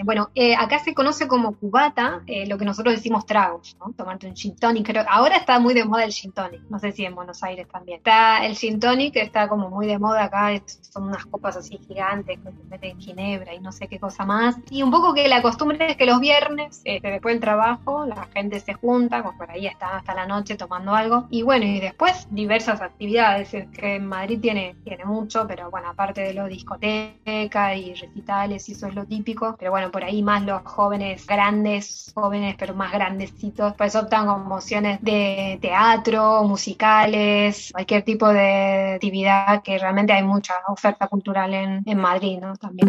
Bueno, 0.04 0.30
eh, 0.34 0.54
acá 0.54 0.78
se 0.78 0.94
conoce 0.94 1.28
como 1.28 1.54
cubata, 1.56 2.22
eh, 2.26 2.46
lo 2.46 2.58
que 2.58 2.64
nosotros 2.64 2.94
decimos 2.94 3.26
tragos, 3.26 3.76
¿no? 3.80 3.92
Tomarte 3.92 4.26
un 4.26 4.36
gin 4.36 4.56
tonic. 4.56 4.88
ahora 5.08 5.36
está 5.36 5.58
muy 5.58 5.74
de 5.74 5.84
moda 5.84 6.04
el 6.04 6.12
gin 6.12 6.32
tonic. 6.32 6.62
No 6.68 6.78
sé 6.78 6.92
si 6.92 7.04
en 7.04 7.14
Buenos 7.14 7.42
Aires 7.42 7.66
también. 7.68 7.87
Está 7.92 8.44
el 8.46 8.56
gin 8.56 8.80
tonic, 8.80 9.14
que 9.14 9.22
está 9.22 9.48
como 9.48 9.70
muy 9.70 9.86
de 9.86 9.98
moda 9.98 10.24
acá. 10.24 10.50
son 10.66 11.04
unas 11.04 11.26
copas 11.26 11.56
así 11.56 11.78
gigantes 11.86 12.38
que 12.38 12.50
te 12.50 12.64
meten 12.70 13.00
ginebra 13.00 13.54
y 13.54 13.60
no 13.60 13.72
sé 13.72 13.88
qué 13.88 13.98
cosa 13.98 14.24
más. 14.24 14.56
Y 14.70 14.82
un 14.82 14.90
poco 14.90 15.14
que 15.14 15.28
la 15.28 15.42
costumbre 15.42 15.90
es 15.90 15.96
que 15.96 16.06
los 16.06 16.20
viernes, 16.20 16.80
este, 16.84 17.10
después 17.10 17.34
del 17.34 17.40
trabajo, 17.40 18.06
la 18.06 18.26
gente 18.34 18.60
se 18.60 18.74
junta, 18.74 19.22
como 19.22 19.36
por 19.36 19.50
ahí 19.50 19.66
está 19.66 19.96
hasta 19.96 20.14
la 20.14 20.26
noche 20.26 20.56
tomando 20.56 20.94
algo. 20.94 21.26
Y 21.30 21.42
bueno, 21.42 21.66
y 21.66 21.80
después 21.80 22.26
diversas 22.30 22.80
actividades. 22.80 23.54
Es 23.54 23.68
que 23.68 23.96
en 23.96 24.06
Madrid 24.06 24.40
tiene, 24.40 24.76
tiene 24.84 25.04
mucho, 25.04 25.46
pero 25.46 25.70
bueno, 25.70 25.88
aparte 25.88 26.22
de 26.22 26.34
lo 26.34 26.46
discoteca 26.46 27.74
y 27.74 27.94
recitales, 27.94 28.68
y 28.68 28.72
eso 28.72 28.86
es 28.86 28.94
lo 28.94 29.04
típico. 29.04 29.56
Pero 29.58 29.70
bueno, 29.70 29.90
por 29.90 30.04
ahí 30.04 30.22
más 30.22 30.42
los 30.42 30.62
jóvenes 30.62 31.26
grandes, 31.26 32.12
jóvenes 32.14 32.56
pero 32.58 32.74
más 32.74 32.92
grandecitos, 32.92 33.74
pues 33.76 33.94
optan 33.96 34.26
con 34.26 34.50
opciones 34.52 35.00
de 35.02 35.58
teatro, 35.60 36.44
musicales, 36.44 37.72
cualquier 37.78 38.02
tipo 38.02 38.28
de 38.28 38.94
actividad 38.94 39.62
que 39.62 39.78
realmente 39.78 40.12
hay 40.12 40.24
mucha 40.24 40.54
oferta 40.66 41.06
cultural 41.06 41.54
en, 41.54 41.82
en 41.86 41.98
Madrid, 41.98 42.40
¿no? 42.40 42.56
También 42.56 42.88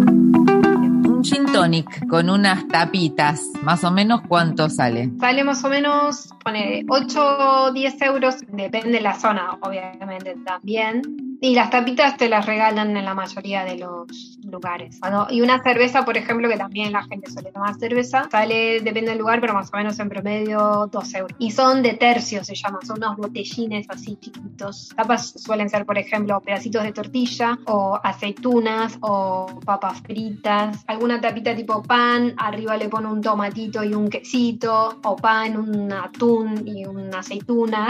un 1.20 1.24
gin 1.24 1.46
tonic 1.46 2.08
con 2.08 2.28
unas 2.30 2.68
tapitas, 2.68 3.52
más 3.62 3.84
o 3.84 3.92
menos 3.92 4.22
cuánto 4.28 4.68
sale? 4.68 5.12
Sale 5.20 5.44
más 5.44 5.64
o 5.64 5.70
menos, 5.70 6.30
pone 6.44 6.86
8 6.88 7.66
o 7.68 7.72
10 7.72 8.02
euros, 8.02 8.38
depende 8.48 8.94
de 8.94 9.02
la 9.02 9.14
zona, 9.14 9.58
obviamente 9.62 10.36
también. 10.44 11.29
Y 11.42 11.56
las 11.56 11.70
tapitas 11.70 12.18
te 12.18 12.28
las 12.28 12.46
regalan 12.46 12.98
en 12.98 13.06
la 13.06 13.14
mayoría 13.14 13.64
de 13.64 13.78
los 13.78 14.38
lugares. 14.44 15.00
y 15.30 15.42
una 15.42 15.64
cerveza, 15.64 16.04
por 16.04 16.18
ejemplo, 16.18 16.50
que 16.50 16.58
también 16.58 16.92
la 16.92 17.04
gente 17.04 17.32
suele 17.32 17.52
tomar 17.52 17.76
cerveza, 17.76 18.28
sale, 18.30 18.82
depende 18.82 19.12
del 19.12 19.20
lugar, 19.20 19.40
pero 19.40 19.54
más 19.54 19.70
o 19.74 19.78
menos 19.78 19.98
en 20.00 20.10
promedio 20.10 20.90
2 20.92 21.14
euros. 21.14 21.38
Y 21.40 21.52
son 21.52 21.82
de 21.82 21.94
tercio, 21.94 22.44
se 22.44 22.56
llama, 22.56 22.80
son 22.86 22.98
unos 22.98 23.16
botellines 23.16 23.86
así 23.90 24.18
chiquitos. 24.18 24.90
Tapas 24.96 25.34
suelen 25.38 25.70
ser, 25.70 25.86
por 25.86 25.98
ejemplo, 25.98 26.42
pedacitos 26.42 26.84
de 26.84 26.92
tortilla 26.92 27.58
o 27.68 27.98
aceitunas 28.04 28.98
o 29.00 29.60
papas 29.66 30.02
fritas, 30.02 30.84
alguna 30.88 31.22
tapita 31.22 31.56
tipo 31.56 31.82
pan, 31.84 32.34
arriba 32.38 32.76
le 32.76 32.90
pone 32.90 33.08
un 33.08 33.22
tomatito 33.22 33.84
y 33.84 33.94
un 33.94 34.10
quesito, 34.10 35.00
o 35.04 35.16
pan, 35.16 35.56
un 35.56 35.94
atún 35.94 36.68
y 36.68 36.86
una 36.86 37.20
aceituna. 37.20 37.88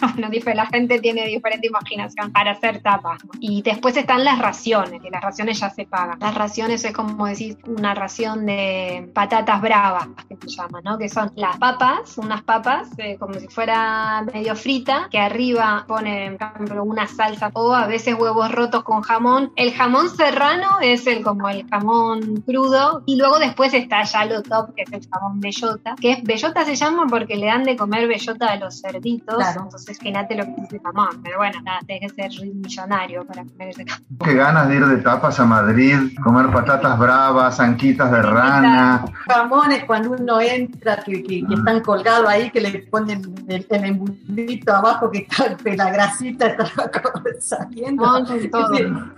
bueno, 0.14 0.30
la 0.54 0.66
gente 0.66 1.00
tiene 1.00 1.26
diferente 1.26 1.66
imaginación 1.66 2.30
para 2.32 2.52
hacer 2.52 2.80
tapas 2.80 2.91
y 3.40 3.62
después 3.62 3.96
están 3.96 4.24
las 4.24 4.38
raciones, 4.38 5.00
que 5.00 5.10
las 5.10 5.22
raciones 5.22 5.60
ya 5.60 5.70
se 5.70 5.86
pagan. 5.86 6.18
Las 6.20 6.34
raciones 6.34 6.84
es 6.84 6.92
como 6.92 7.26
decir 7.26 7.58
una 7.66 7.94
ración 7.94 8.46
de 8.46 9.10
patatas 9.14 9.60
bravas, 9.60 10.08
que 10.28 10.36
se 10.36 10.48
llama, 10.48 10.80
¿no? 10.82 10.98
Que 10.98 11.08
son 11.08 11.32
las 11.36 11.58
papas, 11.58 12.18
unas 12.18 12.42
papas, 12.42 12.88
eh, 12.98 13.16
como 13.18 13.34
si 13.34 13.48
fuera 13.48 14.24
medio 14.32 14.54
frita, 14.56 15.08
que 15.10 15.18
arriba 15.18 15.84
ponen, 15.86 16.38
por 16.38 16.48
ejemplo, 16.54 16.84
una 16.84 17.06
salsa 17.06 17.50
o 17.54 17.74
a 17.74 17.86
veces 17.86 18.14
huevos 18.18 18.50
rotos 18.52 18.82
con 18.82 19.02
jamón. 19.02 19.52
El 19.56 19.72
jamón 19.72 20.08
serrano 20.10 20.78
es 20.80 21.06
el 21.06 21.22
como 21.22 21.48
el 21.48 21.68
jamón 21.68 22.42
crudo 22.46 23.02
y 23.06 23.16
luego 23.16 23.38
después 23.38 23.74
está 23.74 24.02
ya 24.04 24.24
lo 24.24 24.42
top, 24.42 24.74
que 24.74 24.82
es 24.82 24.92
el 24.92 25.06
jamón 25.10 25.40
bellota, 25.40 25.94
que 26.00 26.12
es 26.12 26.22
bellota 26.22 26.64
se 26.64 26.76
llama 26.76 27.06
porque 27.08 27.36
le 27.36 27.46
dan 27.46 27.64
de 27.64 27.76
comer 27.76 28.08
bellota 28.08 28.46
a 28.46 28.56
los 28.56 28.80
cerditos. 28.80 29.36
Claro. 29.36 29.62
Entonces, 29.62 29.98
fíjate 29.98 30.34
lo 30.34 30.44
que 30.44 30.62
dice 30.62 30.80
jamón. 30.82 31.22
Pero 31.22 31.38
bueno, 31.38 31.60
nada, 31.62 31.80
tiene 31.86 32.06
que 32.06 32.14
ser 32.14 32.32
millonario 32.82 33.24
para 33.26 33.44
comer 33.44 33.68
ese 33.68 33.84
jamón. 33.84 34.18
Qué 34.24 34.34
ganas 34.34 34.68
de 34.68 34.76
ir 34.76 34.86
de 34.86 34.96
tapas 34.98 35.38
a 35.40 35.44
Madrid, 35.44 35.96
comer 36.22 36.50
patatas 36.52 36.98
bravas, 36.98 37.60
anquitas 37.60 38.10
de 38.10 38.22
rana. 38.22 39.04
Jamones 39.28 39.84
cuando 39.84 40.12
uno 40.12 40.40
entra, 40.40 40.96
que, 40.96 41.22
que, 41.22 41.44
están 41.50 41.80
colgados 41.80 42.28
ahí, 42.28 42.50
que 42.50 42.60
le 42.60 42.78
ponen 42.80 43.22
el, 43.48 43.66
el 43.68 43.84
embutito 43.84 44.74
abajo, 44.74 45.10
que, 45.10 45.26
la 45.76 45.90
grasita 45.90 46.46
está 46.46 46.66
saliendo. 47.40 48.04
Jamón 48.04 48.50
todo. 48.50 48.68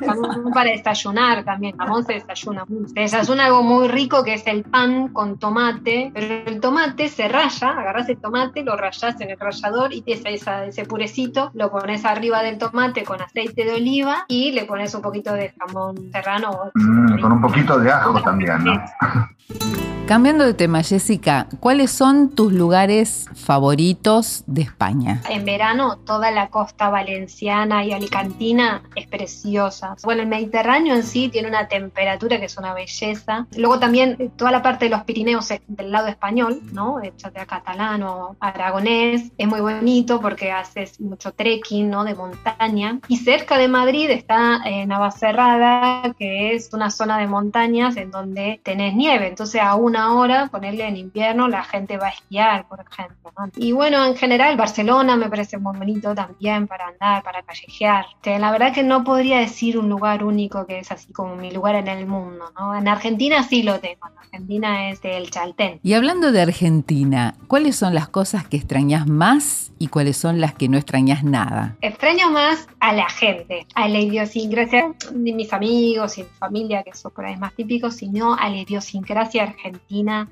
Jamón 0.01 0.53
para 0.53 0.71
desayunar 0.71 1.45
también. 1.45 1.77
Jamón 1.77 2.05
se 2.05 2.15
desayuna. 2.15 2.65
Se 2.95 3.01
desayuna 3.01 3.47
algo 3.47 3.63
muy 3.63 3.89
rico 3.89 4.23
que 4.23 4.35
es 4.35 4.47
el 4.47 4.63
pan 4.65 5.09
con 5.09 5.39
tomate, 5.39 6.11
pero 6.15 6.45
el 6.47 6.61
tomate 6.61 7.09
se 7.09 7.29
raya, 7.29 7.71
agarras 7.71 8.09
el 8.09 8.19
tomate, 8.19 8.63
lo 8.63 8.77
rayas 8.77 9.21
en 9.21 9.31
el 9.31 9.39
rallador 9.39 9.93
y 9.93 10.03
ese, 10.07 10.35
ese 10.67 10.85
purecito 10.85 11.51
lo 11.55 11.71
pones 11.71 12.05
arriba 12.05 12.43
del 12.43 12.59
tomate 12.59 13.05
con 13.05 13.21
aceite 13.21 13.54
de 13.63 13.75
oliva 13.75 14.25
y 14.29 14.51
le 14.53 14.65
pones 14.65 14.95
un 14.95 15.03
poquito 15.03 15.33
de 15.35 15.53
jamón 15.59 16.11
serrano. 16.11 16.73
Mm, 16.75 17.21
con 17.21 17.33
un 17.33 17.41
poquito 17.41 17.79
de 17.79 17.91
ajo 17.91 18.21
también, 18.23 18.65
¿no? 18.65 18.83
Cambiando 20.07 20.45
de 20.45 20.53
tema, 20.53 20.83
Jessica, 20.83 21.47
¿cuáles 21.61 21.91
son 21.91 22.29
tus 22.29 22.53
lugares 22.53 23.25
favoritos 23.35 24.45
de 24.47 24.61
España? 24.61 25.23
En 25.31 25.47
verano, 25.47 25.97
toda 25.97 26.31
la 26.31 26.51
costa 26.51 26.91
valenciana 26.91 27.87
y 27.87 27.93
alicantina 27.93 28.83
es 28.97 29.07
preciosa. 29.07 29.97
Bueno, 30.03 30.21
el 30.21 30.29
Mediterráneo 30.29 30.95
en 30.95 31.05
sí 31.05 31.31
tiene 31.31 31.49
una 31.49 31.69
temperatura 31.69 32.39
que 32.39 32.45
es 32.45 32.59
una 32.59 32.75
belleza. 32.75 33.47
Luego 33.57 33.79
también 33.79 34.17
eh, 34.19 34.29
toda 34.37 34.51
la 34.51 34.61
parte 34.61 34.85
de 34.85 34.91
los 34.91 35.05
Pirineos 35.05 35.49
del 35.49 35.91
lado 35.91 36.09
español, 36.09 36.61
¿no? 36.73 37.03
Ya 37.03 37.31
sea 37.31 37.47
catalán 37.47 38.03
o 38.03 38.37
aragonés, 38.41 39.33
es 39.39 39.49
muy 39.49 39.61
bonito 39.61 40.21
porque 40.21 40.53
haces 40.53 41.01
mucho 41.01 41.33
trekking, 41.33 41.89
¿no? 41.89 42.05
De 42.05 42.15
montaña. 42.15 43.01
Y 43.09 43.17
cerca 43.17 43.57
de 43.57 43.69
Madrid 43.69 44.11
está 44.11 44.61
eh, 44.67 44.85
Navacerrada, 44.85 46.15
que 46.19 46.55
es 46.55 46.75
una 46.75 46.91
zona 46.91 47.17
de 47.17 47.27
montañas 47.27 47.97
en 47.97 48.11
donde 48.11 48.61
tenés 48.63 48.95
nieve. 48.95 49.29
Entonces, 49.29 49.63
aún 49.63 49.94
hora, 49.95 50.49
ponerle 50.49 50.87
en 50.87 50.97
invierno, 50.97 51.49
la 51.49 51.65
gente 51.65 51.97
va 51.97 52.07
a 52.07 52.11
esquiar, 52.11 52.67
por 52.69 52.81
ejemplo. 52.81 53.33
Y 53.57 53.73
bueno, 53.73 54.05
en 54.05 54.17
general, 54.17 54.57
Barcelona 54.57 55.17
me 55.17 55.29
parece 55.29 55.59
muy 55.59 55.77
bonito 55.77 56.15
también 56.15 56.67
para 56.67 56.89
andar, 56.89 57.23
para 57.23 57.43
callejear. 57.43 58.07
La 58.25 58.51
verdad 58.51 58.73
que 58.73 58.83
no 58.83 59.05
podría 59.05 59.39
decir 59.39 59.79
un 59.79 59.89
lugar 59.89 60.25
único 60.25 60.67
que 60.67 60.79
es 60.79 60.91
así 60.91 61.13
como 61.13 61.37
mi 61.37 61.51
lugar 61.51 61.75
en 61.75 61.89
el 61.89 62.07
mundo. 62.07 62.45
¿no? 62.59 62.77
En 62.77 62.89
Argentina 62.89 63.43
sí 63.43 63.63
lo 63.63 63.81
tengo. 63.81 64.07
En 64.07 64.19
Argentina 64.19 64.91
es 64.91 65.01
el 65.05 65.31
Chaltén. 65.31 65.81
Y 65.83 65.95
hablando 65.95 66.33
de 66.33 66.43
Argentina, 66.43 67.35
¿cuáles 67.47 67.77
son 67.77 67.95
las 67.95 68.09
cosas 68.09 68.47
que 68.47 68.57
extrañas 68.57 69.07
más 69.07 69.73
y 69.79 69.89
cuáles 69.89 70.17
son 70.17 70.41
las 70.41 70.55
que 70.55 70.69
no 70.69 70.77
extrañas 70.77 71.25
nada? 71.25 71.77
Extraño 71.81 72.31
más 72.31 72.69
a 72.81 72.93
la 72.93 73.09
gente, 73.09 73.67
a 73.75 73.89
la 73.89 74.01
idiosincrasia 74.01 74.93
de 75.13 75.33
mis 75.33 75.53
amigos 75.53 76.19
y 76.19 76.23
mi 76.23 76.29
familia, 76.39 76.83
que 76.83 76.95
son 76.95 77.13
por 77.13 77.25
ahí 77.25 77.37
más 77.37 77.55
típicos, 77.55 77.97
sino 77.97 78.35
a 78.35 78.49
la 78.49 78.57
idiosincrasia 78.57 79.45
argentina 79.45 79.84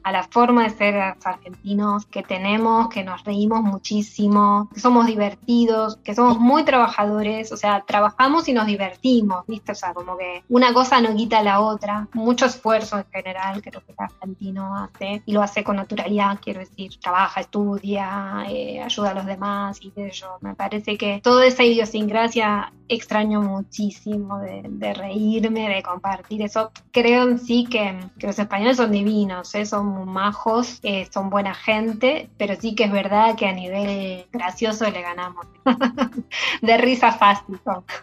a 0.02 0.12
la 0.12 0.24
forma 0.24 0.64
de 0.64 0.70
ser 0.70 0.96
argentinos 0.96 2.06
que 2.06 2.22
tenemos, 2.22 2.88
que 2.88 3.04
nos 3.04 3.22
reímos 3.24 3.62
muchísimo, 3.62 4.68
que 4.72 4.80
somos 4.80 5.06
divertidos, 5.06 5.96
que 5.96 6.14
somos 6.14 6.38
muy 6.38 6.64
trabajadores, 6.64 7.52
o 7.52 7.56
sea, 7.56 7.84
trabajamos 7.86 8.48
y 8.48 8.54
nos 8.54 8.66
divertimos, 8.66 9.44
¿viste? 9.46 9.72
O 9.72 9.74
sea, 9.74 9.94
como 9.94 10.16
que 10.16 10.42
una 10.48 10.72
cosa 10.72 11.00
no 11.00 11.14
quita 11.14 11.42
la 11.42 11.60
otra, 11.60 12.08
mucho 12.12 12.46
esfuerzo 12.46 12.98
en 12.98 13.06
general, 13.12 13.62
creo 13.62 13.82
que 13.84 13.92
el 13.92 13.98
argentino 13.98 14.76
hace, 14.76 15.22
y 15.26 15.32
lo 15.32 15.42
hace 15.42 15.62
con 15.62 15.76
naturalidad, 15.76 16.38
quiero 16.42 16.60
decir, 16.60 16.98
trabaja, 17.00 17.40
estudia, 17.40 18.44
eh, 18.48 18.80
ayuda 18.82 19.10
a 19.10 19.14
los 19.14 19.26
demás 19.26 19.78
y 19.80 19.90
de. 19.90 20.12
Me 20.40 20.54
parece 20.54 20.98
que 20.98 21.20
toda 21.22 21.46
esa 21.46 21.64
idiosincrasia 21.64 22.72
extraño 22.88 23.40
muchísimo 23.40 24.38
de, 24.40 24.94
reírme, 24.94 25.68
de 25.68 25.82
compartir 25.82 26.42
eso. 26.42 26.70
Creo 26.90 27.22
en 27.28 27.38
sí 27.38 27.64
que, 27.64 27.98
que 28.18 28.26
los 28.26 28.38
españoles 28.38 28.76
son 28.76 28.92
divinos 28.92 29.41
son 29.44 30.08
majos, 30.08 30.80
eh, 30.82 31.08
son 31.12 31.30
buena 31.30 31.54
gente, 31.54 32.28
pero 32.38 32.54
sí 32.60 32.74
que 32.74 32.84
es 32.84 32.92
verdad 32.92 33.36
que 33.36 33.46
a 33.46 33.52
nivel 33.52 34.26
gracioso 34.32 34.90
le 34.90 35.02
ganamos. 35.02 35.46
de 36.62 36.78
risa 36.78 37.12
fácil. 37.12 37.60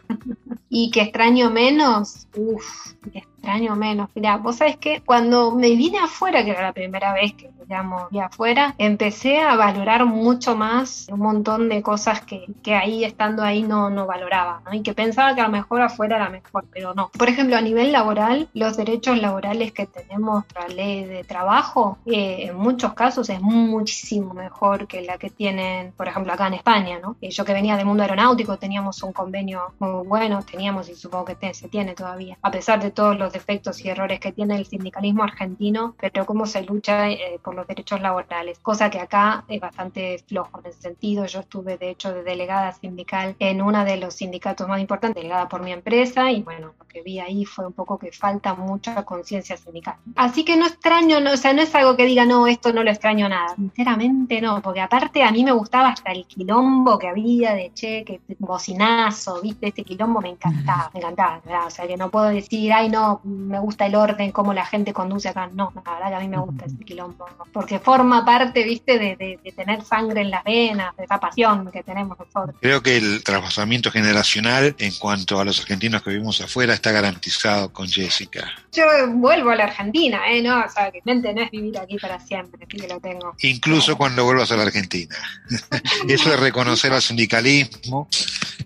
y 0.69 0.91
que 0.91 1.01
extraño 1.01 1.49
menos, 1.49 2.27
uff, 2.35 2.93
extraño 3.13 3.75
menos. 3.75 4.09
Mira, 4.15 4.37
vos 4.37 4.57
sabés 4.57 4.77
que 4.77 5.01
cuando 5.01 5.51
me 5.51 5.69
vine 5.75 5.99
afuera, 5.99 6.43
que 6.43 6.51
era 6.51 6.61
la 6.61 6.73
primera 6.73 7.13
vez 7.13 7.33
que 7.33 7.49
digamos, 7.69 8.07
y 8.09 8.17
afuera, 8.17 8.73
empecé 8.79 9.39
a 9.39 9.55
valorar 9.55 10.03
mucho 10.03 10.55
más 10.55 11.07
un 11.11 11.19
montón 11.19 11.69
de 11.69 11.83
cosas 11.83 12.21
que, 12.21 12.47
que 12.63 12.73
ahí, 12.73 13.03
estando 13.03 13.43
ahí, 13.43 13.61
no, 13.61 13.91
no 13.91 14.07
valoraba, 14.07 14.63
¿no? 14.65 14.73
Y 14.73 14.81
que 14.81 14.95
pensaba 14.95 15.35
que 15.35 15.41
a 15.41 15.43
lo 15.43 15.51
mejor 15.51 15.81
afuera 15.81 16.15
era 16.15 16.29
mejor, 16.31 16.65
pero 16.71 16.95
no. 16.95 17.11
Por 17.15 17.29
ejemplo, 17.29 17.55
a 17.55 17.61
nivel 17.61 17.91
laboral, 17.91 18.49
los 18.55 18.75
derechos 18.75 19.19
laborales 19.19 19.71
que 19.71 19.85
tenemos 19.85 20.45
la 20.55 20.67
ley 20.67 21.03
de 21.03 21.23
trabajo, 21.23 21.99
eh, 22.07 22.47
en 22.49 22.57
muchos 22.57 22.93
casos 22.93 23.29
es 23.29 23.39
muchísimo 23.39 24.33
mejor 24.33 24.87
que 24.87 25.03
la 25.03 25.19
que 25.19 25.29
tienen, 25.29 25.91
por 25.91 26.07
ejemplo, 26.07 26.33
acá 26.33 26.47
en 26.47 26.55
España, 26.55 26.97
¿no? 26.99 27.17
Eh, 27.21 27.29
yo 27.29 27.45
que 27.45 27.53
venía 27.53 27.77
del 27.77 27.85
mundo 27.85 28.01
aeronáutico 28.01 28.57
teníamos 28.57 29.03
un 29.03 29.13
convenio 29.13 29.73
muy 29.77 30.07
bueno, 30.07 30.41
teníamos 30.41 30.89
y 30.89 30.95
supongo 30.95 31.25
que 31.25 31.53
se 31.53 31.67
tiene 31.67 31.93
todavía, 31.93 32.39
a 32.41 32.49
pesar 32.49 32.81
de 32.81 32.89
todos 32.89 33.15
los 33.15 33.31
defectos 33.31 33.85
y 33.85 33.89
errores 33.89 34.19
que 34.19 34.31
tiene 34.31 34.55
el 34.55 34.65
sindicalismo 34.65 35.21
argentino, 35.21 35.93
pero 35.99 36.25
cómo 36.25 36.47
se 36.47 36.63
lucha 36.63 37.09
eh, 37.11 37.39
por 37.43 37.58
los 37.59 37.67
derechos 37.67 38.01
laborales, 38.01 38.59
cosa 38.59 38.89
que 38.89 38.99
acá 38.99 39.43
es 39.47 39.59
bastante 39.59 40.23
flojo 40.27 40.59
en 40.59 40.71
ese 40.71 40.81
sentido. 40.81 41.25
Yo 41.25 41.41
estuve, 41.41 41.77
de 41.77 41.89
hecho, 41.89 42.13
de 42.13 42.23
delegada 42.23 42.71
sindical 42.71 43.35
en 43.39 43.61
uno 43.61 43.85
de 43.85 43.97
los 43.97 44.15
sindicatos 44.15 44.67
más 44.67 44.79
importantes, 44.79 45.21
delegada 45.21 45.47
por 45.47 45.61
mi 45.61 45.71
empresa, 45.71 46.31
y 46.31 46.41
bueno, 46.41 46.73
lo 46.79 46.87
que 46.87 47.01
vi 47.01 47.19
ahí 47.19 47.45
fue 47.45 47.65
un 47.65 47.73
poco 47.73 47.97
que 47.97 48.11
falta 48.11 48.55
mucha 48.55 49.03
conciencia 49.03 49.57
sindical. 49.57 49.95
Así 50.15 50.43
que 50.43 50.57
no 50.57 50.65
extraño, 50.65 51.19
no, 51.19 51.33
o 51.33 51.37
sea, 51.37 51.53
no 51.53 51.61
es 51.61 51.73
algo 51.75 51.95
que 51.95 52.05
diga, 52.05 52.25
no, 52.25 52.47
esto 52.47 52.73
no 52.73 52.83
lo 52.83 52.91
extraño 52.91 53.29
nada. 53.29 53.55
Sinceramente 53.55 54.41
no, 54.41 54.61
porque 54.61 54.81
aparte 54.81 55.23
a 55.23 55.31
mí 55.31 55.43
me 55.43 55.51
gustaba 55.51 55.89
hasta 55.89 56.11
el 56.11 56.25
quilombo 56.25 56.97
que 56.97 57.07
había 57.07 57.53
de 57.53 57.71
che, 57.73 58.03
que 58.03 58.21
bocinazo, 58.39 59.41
viste, 59.41 59.67
este 59.67 59.83
quilombo 59.83 60.21
me 60.21 60.29
encantaba, 60.29 60.89
me 60.93 60.99
encantaba, 60.99 61.41
¿verdad? 61.43 61.67
O 61.67 61.69
sea, 61.69 61.87
que 61.87 61.97
no 61.97 62.09
puedo 62.09 62.27
decir, 62.27 62.71
ay, 62.73 62.89
no, 62.89 63.21
me 63.23 63.59
gusta 63.59 63.85
el 63.85 63.95
orden, 63.95 64.31
cómo 64.31 64.53
la 64.53 64.65
gente 64.65 64.93
conduce 64.93 65.29
acá. 65.29 65.49
No, 65.53 65.71
la 65.85 65.93
verdad 65.93 66.09
que 66.09 66.15
a 66.15 66.19
mí 66.19 66.27
me 66.27 66.39
gusta 66.39 66.65
ese 66.65 66.77
quilombo, 66.77 67.25
porque 67.51 67.79
forma 67.79 68.25
parte, 68.25 68.63
viste, 68.63 68.97
de, 68.97 69.15
de, 69.15 69.51
tener 69.51 69.83
sangre 69.83 70.21
en 70.21 70.31
las 70.31 70.43
venas, 70.43 70.95
de 70.95 71.03
esa 71.03 71.19
pasión 71.19 71.69
que 71.71 71.83
tenemos 71.83 72.17
nosotros. 72.17 72.55
Creo 72.61 72.81
que 72.81 72.97
el 72.97 73.23
trasvasamiento 73.23 73.91
generacional 73.91 74.75
en 74.77 74.93
cuanto 74.95 75.39
a 75.39 75.45
los 75.45 75.59
argentinos 75.59 76.01
que 76.01 76.11
vivimos 76.11 76.39
afuera 76.41 76.73
está 76.73 76.91
garantizado 76.91 77.73
con 77.73 77.87
Jessica. 77.87 78.51
Yo 78.71 78.85
vuelvo 79.13 79.49
a 79.49 79.55
la 79.55 79.65
Argentina, 79.65 80.21
¿eh? 80.31 80.41
No, 80.41 80.59
o 80.59 80.69
sea, 80.69 80.91
que 80.91 81.01
mente 81.03 81.33
no 81.33 81.41
es 81.41 81.51
vivir 81.51 81.77
aquí 81.77 81.97
para 81.97 82.19
siempre, 82.19 82.65
así 82.65 82.77
que 82.77 82.87
lo 82.87 82.99
tengo. 82.99 83.35
Incluso 83.39 83.97
cuando 83.97 84.23
vuelvas 84.23 84.51
a 84.51 84.57
la 84.57 84.63
Argentina. 84.63 85.15
Eso 86.07 86.29
de 86.29 86.37
reconocer 86.37 86.93
al 86.93 87.01
sindicalismo 87.01 88.07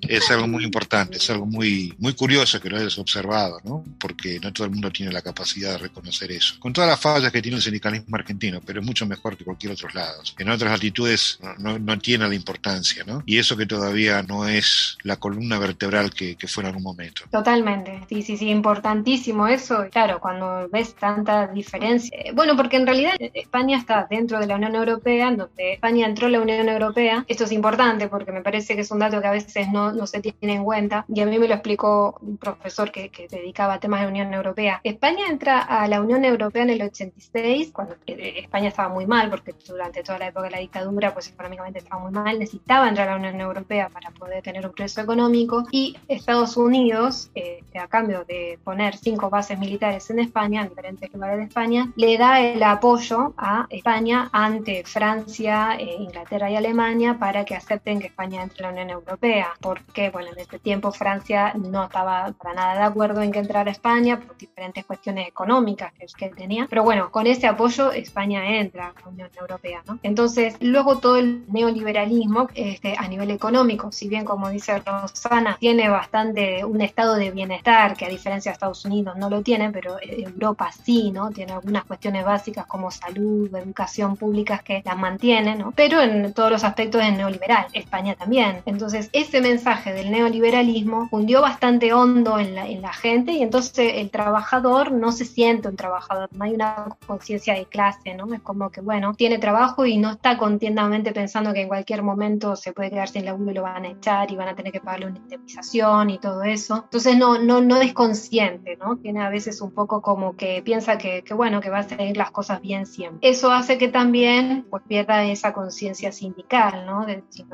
es 0.07 0.29
algo 0.31 0.47
muy 0.47 0.63
importante, 0.63 1.17
es 1.17 1.29
algo 1.29 1.45
muy, 1.45 1.93
muy 1.99 2.13
curioso 2.13 2.59
que 2.59 2.69
lo 2.69 2.77
hayas 2.77 2.97
observado, 2.97 3.59
¿no? 3.63 3.83
Porque 3.99 4.39
no 4.39 4.51
todo 4.53 4.65
el 4.65 4.71
mundo 4.71 4.91
tiene 4.91 5.11
la 5.11 5.21
capacidad 5.21 5.71
de 5.71 5.77
reconocer 5.77 6.31
eso. 6.31 6.55
Con 6.59 6.73
todas 6.73 6.89
las 6.89 6.99
fallas 6.99 7.31
que 7.31 7.41
tiene 7.41 7.57
el 7.57 7.63
sindicalismo 7.63 8.15
argentino, 8.15 8.61
pero 8.65 8.81
es 8.81 8.85
mucho 8.85 9.05
mejor 9.05 9.37
que 9.37 9.43
cualquier 9.43 9.73
otro 9.73 9.89
lado. 9.93 10.21
En 10.37 10.49
otras 10.49 10.71
latitudes 10.71 11.39
no, 11.59 11.79
no, 11.79 11.99
tiene 11.99 12.27
la 12.27 12.35
importancia, 12.35 13.03
¿no? 13.05 13.23
Y 13.25 13.37
eso 13.37 13.55
que 13.55 13.65
todavía 13.65 14.23
no 14.23 14.47
es 14.47 14.97
la 15.03 15.17
columna 15.17 15.57
vertebral 15.59 16.13
que, 16.13 16.35
que 16.35 16.47
fue 16.47 16.63
en 16.63 16.67
algún 16.67 16.83
momento. 16.83 17.23
Totalmente, 17.31 18.01
sí, 18.09 18.21
sí, 18.21 18.37
sí, 18.37 18.49
importantísimo 18.49 19.47
eso. 19.47 19.87
Claro, 19.91 20.19
cuando 20.19 20.67
ves 20.69 20.95
tanta 20.95 21.47
diferencia. 21.47 22.17
Eh, 22.17 22.31
bueno, 22.33 22.55
porque 22.55 22.77
en 22.77 22.85
realidad 22.85 23.13
España 23.19 23.77
está 23.77 24.07
dentro 24.09 24.39
de 24.39 24.47
la 24.47 24.55
Unión 24.55 24.75
Europea, 24.75 25.31
donde 25.31 25.73
España 25.73 26.07
entró 26.07 26.27
en 26.27 26.33
la 26.33 26.41
Unión 26.41 26.67
Europea. 26.67 27.25
Esto 27.27 27.45
es 27.45 27.51
importante 27.51 28.07
porque 28.07 28.31
me 28.31 28.41
parece 28.41 28.75
que 28.75 28.81
es 28.81 28.91
un 28.91 28.99
dato 28.99 29.21
que 29.21 29.27
a 29.27 29.31
veces 29.31 29.67
no, 29.73 30.07
se 30.07 30.21
tiene 30.21 30.55
en 30.55 30.63
cuenta, 30.63 31.05
y 31.07 31.21
a 31.21 31.25
mí 31.25 31.37
me 31.39 31.47
lo 31.47 31.55
explicó 31.55 32.17
un 32.21 32.37
profesor 32.37 32.91
que, 32.91 33.11
dedicaba 33.29 33.75
a 33.75 33.79
temas 33.79 34.01
de 34.01 34.07
Unión 34.07 34.33
Europea. 34.33 34.79
España 34.83 35.27
entra 35.27 35.59
a 35.59 35.87
la 35.87 36.01
Unión 36.01 36.23
Europea 36.25 36.63
en 36.63 36.69
el 36.71 36.81
86, 36.81 37.71
cuando 37.73 37.95
eh, 38.05 38.35
España 38.37 38.69
estaba 38.69 38.89
muy 38.89 39.05
mal, 39.05 39.29
porque 39.29 39.55
durante 39.67 40.03
toda 40.03 40.19
la 40.19 40.27
época 40.27 40.45
de 40.45 40.51
la 40.51 40.59
dictadura, 40.59 41.13
pues 41.13 41.29
económicamente 41.29 41.79
estaba 41.79 42.01
muy 42.01 42.11
mal, 42.11 42.39
necesitaba 42.39 42.87
entrar 42.87 43.09
a 43.09 43.11
la 43.11 43.17
Unión 43.17 43.41
Europea 43.41 43.89
para 43.89 44.11
poder 44.11 44.43
tener 44.43 44.65
un 44.65 44.71
progreso 44.71 45.01
económico, 45.01 45.63
y 45.71 45.97
Estados 46.07 46.57
Unidos, 46.57 47.31
eh, 47.35 47.61
a 47.79 47.87
cambio 47.87 48.23
de 48.25 48.59
poner 48.63 48.97
cinco 48.97 49.29
bases 49.29 49.57
militares 49.57 50.09
en 50.09 50.19
España, 50.19 50.61
en 50.61 50.69
diferentes 50.69 51.11
lugares 51.13 51.37
de 51.37 51.43
España, 51.45 51.91
le 51.95 52.17
da 52.17 52.39
el 52.39 52.61
apoyo 52.61 53.33
a 53.37 53.65
España 53.69 54.29
ante 54.31 54.83
Francia, 54.85 55.75
eh, 55.79 55.95
Inglaterra 55.99 56.49
y 56.49 56.55
Alemania 56.55 57.17
para 57.19 57.45
que 57.45 57.55
acepten 57.55 57.99
que 57.99 58.07
España 58.07 58.43
entre 58.43 58.65
a 58.65 58.67
la 58.67 58.73
Unión 58.73 58.89
Europea. 58.89 59.53
Por 59.63 59.81
que, 59.85 60.09
bueno, 60.09 60.29
en 60.33 60.39
este 60.39 60.59
tiempo 60.59 60.91
Francia 60.91 61.53
no 61.55 61.85
estaba 61.85 62.33
para 62.33 62.53
nada 62.53 62.75
de 62.75 62.83
acuerdo 62.83 63.21
en 63.21 63.31
que 63.31 63.39
entrara 63.39 63.71
España 63.71 64.19
por 64.19 64.37
diferentes 64.37 64.83
cuestiones 64.85 65.29
económicas 65.29 65.93
que, 65.93 66.05
que 66.05 66.35
tenía. 66.35 66.67
Pero 66.69 66.83
bueno, 66.83 67.09
con 67.11 67.27
ese 67.27 67.47
apoyo 67.47 67.93
España 67.93 68.59
entra 68.59 68.87
a 68.87 69.01
la 69.01 69.07
Unión 69.07 69.29
Europea, 69.39 69.81
¿no? 69.87 69.99
Entonces, 70.03 70.57
luego 70.59 70.97
todo 70.97 71.15
el 71.15 71.45
neoliberalismo 71.47 72.49
este, 72.53 72.95
a 72.97 73.07
nivel 73.07 73.31
económico, 73.31 73.91
si 73.91 74.09
bien 74.09 74.25
como 74.25 74.49
dice 74.49 74.77
Rosana, 74.79 75.55
tiene 75.59 75.87
bastante 75.87 76.65
un 76.65 76.81
estado 76.81 77.15
de 77.15 77.31
bienestar 77.31 77.95
que 77.95 78.05
a 78.05 78.09
diferencia 78.09 78.51
de 78.51 78.53
Estados 78.53 78.83
Unidos 78.83 79.15
no 79.15 79.29
lo 79.29 79.41
tiene, 79.41 79.71
pero 79.71 79.97
Europa 80.01 80.71
sí, 80.71 81.11
¿no? 81.11 81.29
Tiene 81.31 81.53
algunas 81.53 81.85
cuestiones 81.85 82.25
básicas 82.25 82.65
como 82.65 82.91
salud, 82.91 83.55
educación 83.55 84.17
pública 84.17 84.59
que 84.59 84.81
las 84.83 84.97
mantiene, 84.97 85.55
¿no? 85.55 85.71
Pero 85.71 86.01
en 86.01 86.33
todos 86.33 86.51
los 86.51 86.63
aspectos 86.63 87.01
es 87.01 87.13
neoliberal, 87.15 87.67
España 87.73 88.15
también. 88.15 88.61
Entonces, 88.65 89.09
ese 89.13 89.41
mensaje 89.53 89.93
del 89.93 90.09
neoliberalismo 90.09 91.09
hundió 91.11 91.39
bastante 91.41 91.93
hondo 91.93 92.39
en 92.39 92.55
la, 92.55 92.67
en 92.67 92.81
la 92.81 92.91
gente 92.91 93.33
y 93.33 93.43
entonces 93.43 93.93
el 93.97 94.09
trabajador 94.09 94.91
no 94.91 95.11
se 95.11 95.25
siente 95.25 95.67
un 95.67 95.75
trabajador, 95.75 96.27
no 96.31 96.45
hay 96.45 96.55
una 96.55 96.97
conciencia 97.05 97.53
de 97.53 97.65
clase, 97.65 98.15
¿no? 98.15 98.33
Es 98.33 98.41
como 98.41 98.71
que, 98.71 98.81
bueno, 98.81 99.13
tiene 99.13 99.37
trabajo 99.37 99.85
y 99.85 99.97
no 99.97 100.09
está 100.09 100.39
continuamente 100.39 101.11
pensando 101.11 101.53
que 101.53 101.61
en 101.61 101.67
cualquier 101.67 102.01
momento 102.01 102.55
se 102.55 102.73
puede 102.73 102.89
quedar 102.89 103.09
sin 103.09 103.25
laburo 103.25 103.51
y 103.51 103.53
lo 103.53 103.61
van 103.61 103.85
a 103.85 103.89
echar 103.89 104.31
y 104.31 104.35
van 104.35 104.47
a 104.47 104.55
tener 104.55 104.71
que 104.71 104.79
pagarle 104.79 105.05
una 105.05 105.19
indemnización 105.19 106.09
y 106.09 106.17
todo 106.17 106.41
eso. 106.41 106.81
Entonces 106.85 107.15
no, 107.15 107.37
no, 107.37 107.61
no 107.61 107.77
es 107.77 107.93
consciente, 107.93 108.75
¿no? 108.77 108.97
Tiene 108.97 109.21
a 109.21 109.29
veces 109.29 109.61
un 109.61 109.71
poco 109.71 110.01
como 110.01 110.35
que 110.35 110.63
piensa 110.63 110.97
que, 110.97 111.23
que 111.23 111.35
bueno, 111.35 111.61
que 111.61 111.69
va 111.69 111.79
a 111.79 111.83
seguir 111.83 112.17
las 112.17 112.31
cosas 112.31 112.59
bien 112.59 112.87
siempre. 112.87 113.29
Eso 113.29 113.51
hace 113.51 113.77
que 113.77 113.87
también 113.87 114.65
pues 114.71 114.81
pierda 114.87 115.23
esa 115.25 115.53
conciencia 115.53 116.11
sindical, 116.11 116.87
¿no? 116.87 117.05
De, 117.05 117.23
si 117.29 117.45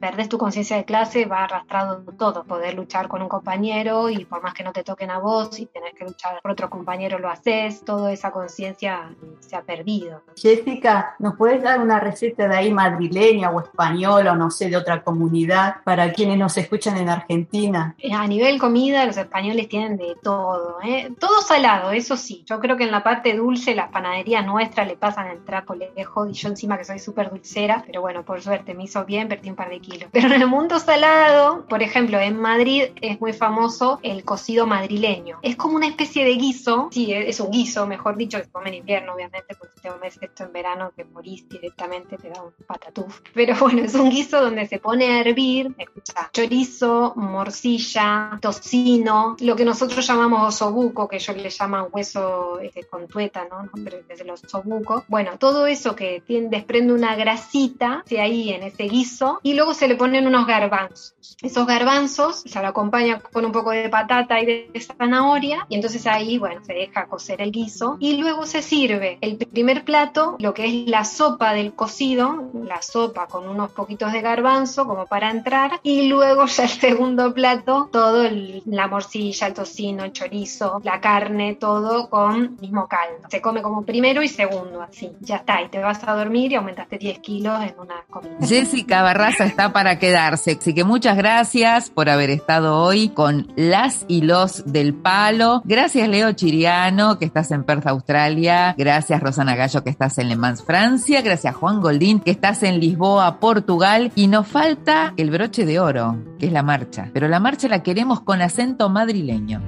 perdes 0.00 0.30
tu 0.30 0.38
conciencia 0.38 0.78
de 0.78 0.86
clase 0.86 1.26
va 1.32 1.40
a 1.40 1.44
arrastrar 1.44 2.02
todo, 2.18 2.44
poder 2.44 2.74
luchar 2.74 3.08
con 3.08 3.22
un 3.22 3.28
compañero 3.28 4.10
y 4.10 4.24
por 4.24 4.42
más 4.42 4.54
que 4.54 4.62
no 4.62 4.72
te 4.72 4.84
toquen 4.84 5.10
a 5.10 5.18
vos 5.18 5.58
y 5.58 5.66
tenés 5.66 5.94
que 5.94 6.04
luchar 6.04 6.40
por 6.42 6.52
otro 6.52 6.68
compañero 6.68 7.18
lo 7.18 7.28
haces, 7.30 7.84
toda 7.84 8.12
esa 8.12 8.30
conciencia 8.30 9.10
se 9.40 9.56
ha 9.56 9.62
perdido. 9.62 10.22
Jessica, 10.36 11.16
¿nos 11.18 11.36
puedes 11.36 11.62
dar 11.62 11.80
una 11.80 11.98
receta 11.98 12.48
de 12.48 12.56
ahí 12.56 12.70
madrileña 12.72 13.50
o 13.50 13.60
española 13.60 14.32
o 14.32 14.36
no 14.36 14.50
sé, 14.50 14.68
de 14.68 14.76
otra 14.76 15.02
comunidad 15.02 15.76
para 15.84 16.12
quienes 16.12 16.38
nos 16.38 16.56
escuchan 16.58 16.96
en 16.98 17.08
Argentina? 17.08 17.94
Eh, 17.98 18.12
a 18.12 18.26
nivel 18.26 18.58
comida, 18.58 19.06
los 19.06 19.16
españoles 19.16 19.68
tienen 19.68 19.96
de 19.96 20.16
todo, 20.22 20.78
¿eh? 20.84 21.12
todo 21.18 21.40
salado, 21.40 21.92
eso 21.92 22.16
sí. 22.16 22.44
Yo 22.46 22.60
creo 22.60 22.76
que 22.76 22.84
en 22.84 22.90
la 22.90 23.02
parte 23.02 23.34
dulce 23.34 23.74
las 23.74 23.90
panaderías 23.90 24.44
nuestras 24.44 24.86
le 24.86 24.96
pasan 24.96 25.28
el 25.28 25.44
trapo 25.44 25.74
lejos 25.74 26.28
y 26.30 26.32
yo 26.32 26.48
encima 26.48 26.76
que 26.76 26.84
soy 26.84 26.98
súper 26.98 27.30
dulcera, 27.30 27.82
pero 27.86 28.00
bueno, 28.00 28.24
por 28.24 28.42
suerte 28.42 28.74
me 28.74 28.84
hizo 28.84 29.04
bien, 29.04 29.28
perdí 29.28 29.50
un 29.50 29.56
par 29.56 29.70
de 29.70 29.80
kilos. 29.80 30.10
Pero 30.12 30.26
en 30.34 30.42
el 30.42 30.46
mundo 30.46 30.78
salado, 30.78 31.21
por 31.68 31.82
ejemplo, 31.82 32.18
en 32.18 32.40
Madrid 32.40 32.84
es 33.00 33.20
muy 33.20 33.32
famoso 33.32 34.00
el 34.02 34.24
cocido 34.24 34.66
madrileño. 34.66 35.38
Es 35.42 35.56
como 35.56 35.76
una 35.76 35.86
especie 35.86 36.24
de 36.24 36.34
guiso, 36.34 36.88
sí, 36.90 37.12
es 37.12 37.40
un 37.40 37.50
guiso, 37.50 37.86
mejor 37.86 38.16
dicho, 38.16 38.38
que 38.38 38.44
se 38.44 38.50
come 38.50 38.70
en 38.70 38.76
invierno, 38.76 39.14
obviamente, 39.14 39.54
porque 39.58 39.74
si 39.76 39.82
te 39.82 39.88
comes 39.88 40.18
esto 40.20 40.44
en 40.44 40.52
verano 40.52 40.92
te 40.94 41.04
morís 41.04 41.48
directamente, 41.48 42.16
te 42.16 42.30
da 42.30 42.42
un 42.42 42.52
patatuf. 42.66 43.20
Pero 43.34 43.54
bueno, 43.60 43.82
es 43.82 43.94
un 43.94 44.10
guiso 44.10 44.40
donde 44.40 44.66
se 44.66 44.78
pone 44.78 45.06
a 45.06 45.20
hervir, 45.20 45.74
escucha, 45.78 46.30
chorizo, 46.32 47.14
morcilla, 47.16 48.38
tocino, 48.40 49.36
lo 49.40 49.56
que 49.56 49.64
nosotros 49.64 50.06
llamamos 50.06 50.54
osobuco, 50.54 51.08
que 51.08 51.16
ellos 51.16 51.36
le 51.36 51.50
llaman 51.50 51.86
hueso 51.92 52.58
este, 52.60 52.84
con 52.84 53.06
tueta, 53.08 53.46
¿no? 53.50 53.70
Desde 54.08 54.24
los 54.24 54.44
osobuco. 54.44 55.04
Bueno, 55.08 55.38
todo 55.38 55.66
eso 55.66 55.94
que 55.94 56.22
tiene, 56.26 56.48
desprende 56.48 56.92
una 56.92 57.16
grasita, 57.16 58.02
se 58.06 58.20
ahí 58.20 58.50
en 58.50 58.64
ese 58.64 58.84
guiso, 58.84 59.40
y 59.42 59.54
luego 59.54 59.74
se 59.74 59.88
le 59.88 59.96
ponen 59.96 60.26
unos 60.26 60.46
garbanzos 60.46 61.11
esos 61.42 61.66
garbanzos, 61.66 62.42
se 62.46 62.60
lo 62.60 62.68
acompaña 62.68 63.20
con 63.20 63.44
un 63.44 63.52
poco 63.52 63.70
de 63.70 63.88
patata 63.88 64.40
y 64.40 64.46
de 64.46 64.80
zanahoria, 64.80 65.66
y 65.68 65.76
entonces 65.76 66.06
ahí, 66.06 66.38
bueno, 66.38 66.64
se 66.64 66.72
deja 66.72 67.06
cocer 67.06 67.40
el 67.40 67.52
guiso, 67.52 67.96
y 68.00 68.16
luego 68.16 68.46
se 68.46 68.62
sirve 68.62 69.18
el 69.20 69.36
primer 69.36 69.84
plato, 69.84 70.36
lo 70.38 70.54
que 70.54 70.66
es 70.66 70.88
la 70.88 71.04
sopa 71.04 71.52
del 71.52 71.74
cocido, 71.74 72.50
la 72.64 72.82
sopa 72.82 73.26
con 73.26 73.48
unos 73.48 73.72
poquitos 73.72 74.12
de 74.12 74.20
garbanzo 74.20 74.86
como 74.86 75.06
para 75.06 75.30
entrar, 75.30 75.80
y 75.82 76.08
luego 76.08 76.46
ya 76.46 76.64
el 76.64 76.70
segundo 76.70 77.32
plato, 77.34 77.88
todo 77.92 78.28
la 78.66 78.86
morcilla, 78.88 79.46
el 79.46 79.54
tocino, 79.54 80.04
el 80.04 80.12
chorizo, 80.12 80.80
la 80.84 81.00
carne, 81.00 81.54
todo 81.54 82.08
con 82.08 82.56
mismo 82.60 82.86
caldo. 82.88 83.28
Se 83.28 83.40
come 83.40 83.62
como 83.62 83.82
primero 83.82 84.22
y 84.22 84.28
segundo, 84.28 84.82
así, 84.82 85.12
ya 85.20 85.36
está, 85.36 85.62
y 85.62 85.68
te 85.68 85.78
vas 85.78 86.02
a 86.06 86.14
dormir 86.14 86.52
y 86.52 86.54
aumentaste 86.56 86.98
10 86.98 87.18
kilos 87.20 87.62
en 87.62 87.74
una 87.78 88.02
comida. 88.08 88.36
Jessica 88.40 89.02
Barraza 89.02 89.44
está 89.44 89.72
para 89.72 89.98
quedarse, 89.98 90.56
así 90.58 90.74
que 90.74 90.84
muchas 90.84 91.11
Gracias 91.14 91.90
por 91.90 92.08
haber 92.08 92.30
estado 92.30 92.78
hoy 92.78 93.08
con 93.08 93.52
las 93.56 94.04
y 94.08 94.22
los 94.22 94.72
del 94.72 94.94
palo. 94.94 95.62
Gracias 95.64 96.08
Leo 96.08 96.32
Chiriano, 96.32 97.18
que 97.18 97.24
estás 97.24 97.50
en 97.50 97.64
Perth, 97.64 97.86
Australia. 97.86 98.74
Gracias 98.78 99.20
Rosana 99.20 99.54
Gallo, 99.56 99.84
que 99.84 99.90
estás 99.90 100.18
en 100.18 100.28
Le 100.28 100.36
Mans, 100.36 100.62
Francia. 100.64 101.22
Gracias 101.22 101.54
Juan 101.54 101.80
Goldín, 101.80 102.20
que 102.20 102.30
estás 102.30 102.62
en 102.62 102.80
Lisboa, 102.80 103.40
Portugal. 103.40 104.12
Y 104.14 104.26
nos 104.26 104.46
falta 104.46 105.14
el 105.16 105.30
broche 105.30 105.66
de 105.66 105.80
oro, 105.80 106.16
que 106.38 106.46
es 106.46 106.52
la 106.52 106.62
marcha. 106.62 107.10
Pero 107.12 107.28
la 107.28 107.40
marcha 107.40 107.68
la 107.68 107.82
queremos 107.82 108.20
con 108.20 108.42
acento 108.42 108.88
madrileño. 108.88 109.60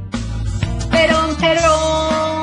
Perón, 0.91 1.35
Perón, 1.41 2.34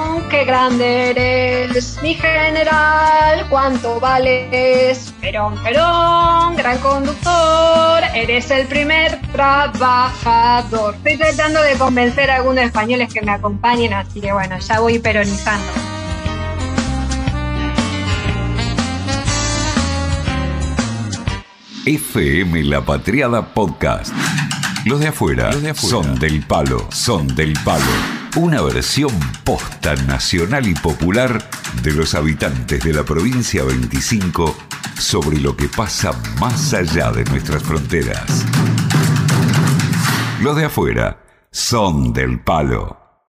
qué 0.41 0.45
grande 0.45 1.11
eres, 1.11 1.99
mi 2.01 2.15
general, 2.15 3.47
cuánto 3.49 3.99
vales. 3.99 5.13
Perón, 5.21 5.55
Perón, 5.63 6.55
gran 6.55 6.79
conductor, 6.79 8.01
eres 8.15 8.49
el 8.49 8.65
primer 8.65 9.21
trabajador. 9.33 10.95
Estoy 10.95 11.17
tratando 11.17 11.61
de 11.61 11.75
convencer 11.75 12.31
a 12.31 12.37
algunos 12.37 12.63
españoles 12.63 13.13
que 13.13 13.21
me 13.21 13.31
acompañen, 13.31 13.93
así 13.93 14.19
que 14.19 14.33
bueno, 14.33 14.57
ya 14.57 14.79
voy 14.79 14.97
peronizando. 14.97 15.71
FM 21.85 22.63
La 22.63 22.81
Patriada 22.81 23.53
Podcast. 23.53 24.13
Los 24.85 24.99
de 24.99 25.09
afuera, 25.09 25.51
son 25.75 26.17
del 26.17 26.43
palo, 26.47 26.87
son 26.89 27.27
del 27.35 27.53
palo. 27.63 28.20
Una 28.37 28.61
versión 28.61 29.11
posta 29.43 29.93
nacional 30.07 30.65
y 30.65 30.73
popular 30.73 31.49
de 31.83 31.91
los 31.91 32.15
habitantes 32.15 32.81
de 32.81 32.93
la 32.93 33.03
provincia 33.03 33.61
25 33.65 34.55
sobre 34.97 35.37
lo 35.37 35.57
que 35.57 35.67
pasa 35.67 36.13
más 36.39 36.73
allá 36.73 37.11
de 37.11 37.25
nuestras 37.25 37.61
fronteras. 37.61 38.45
Los 40.41 40.55
de 40.55 40.65
afuera 40.65 41.21
son 41.51 42.13
del 42.13 42.39
palo. 42.39 43.00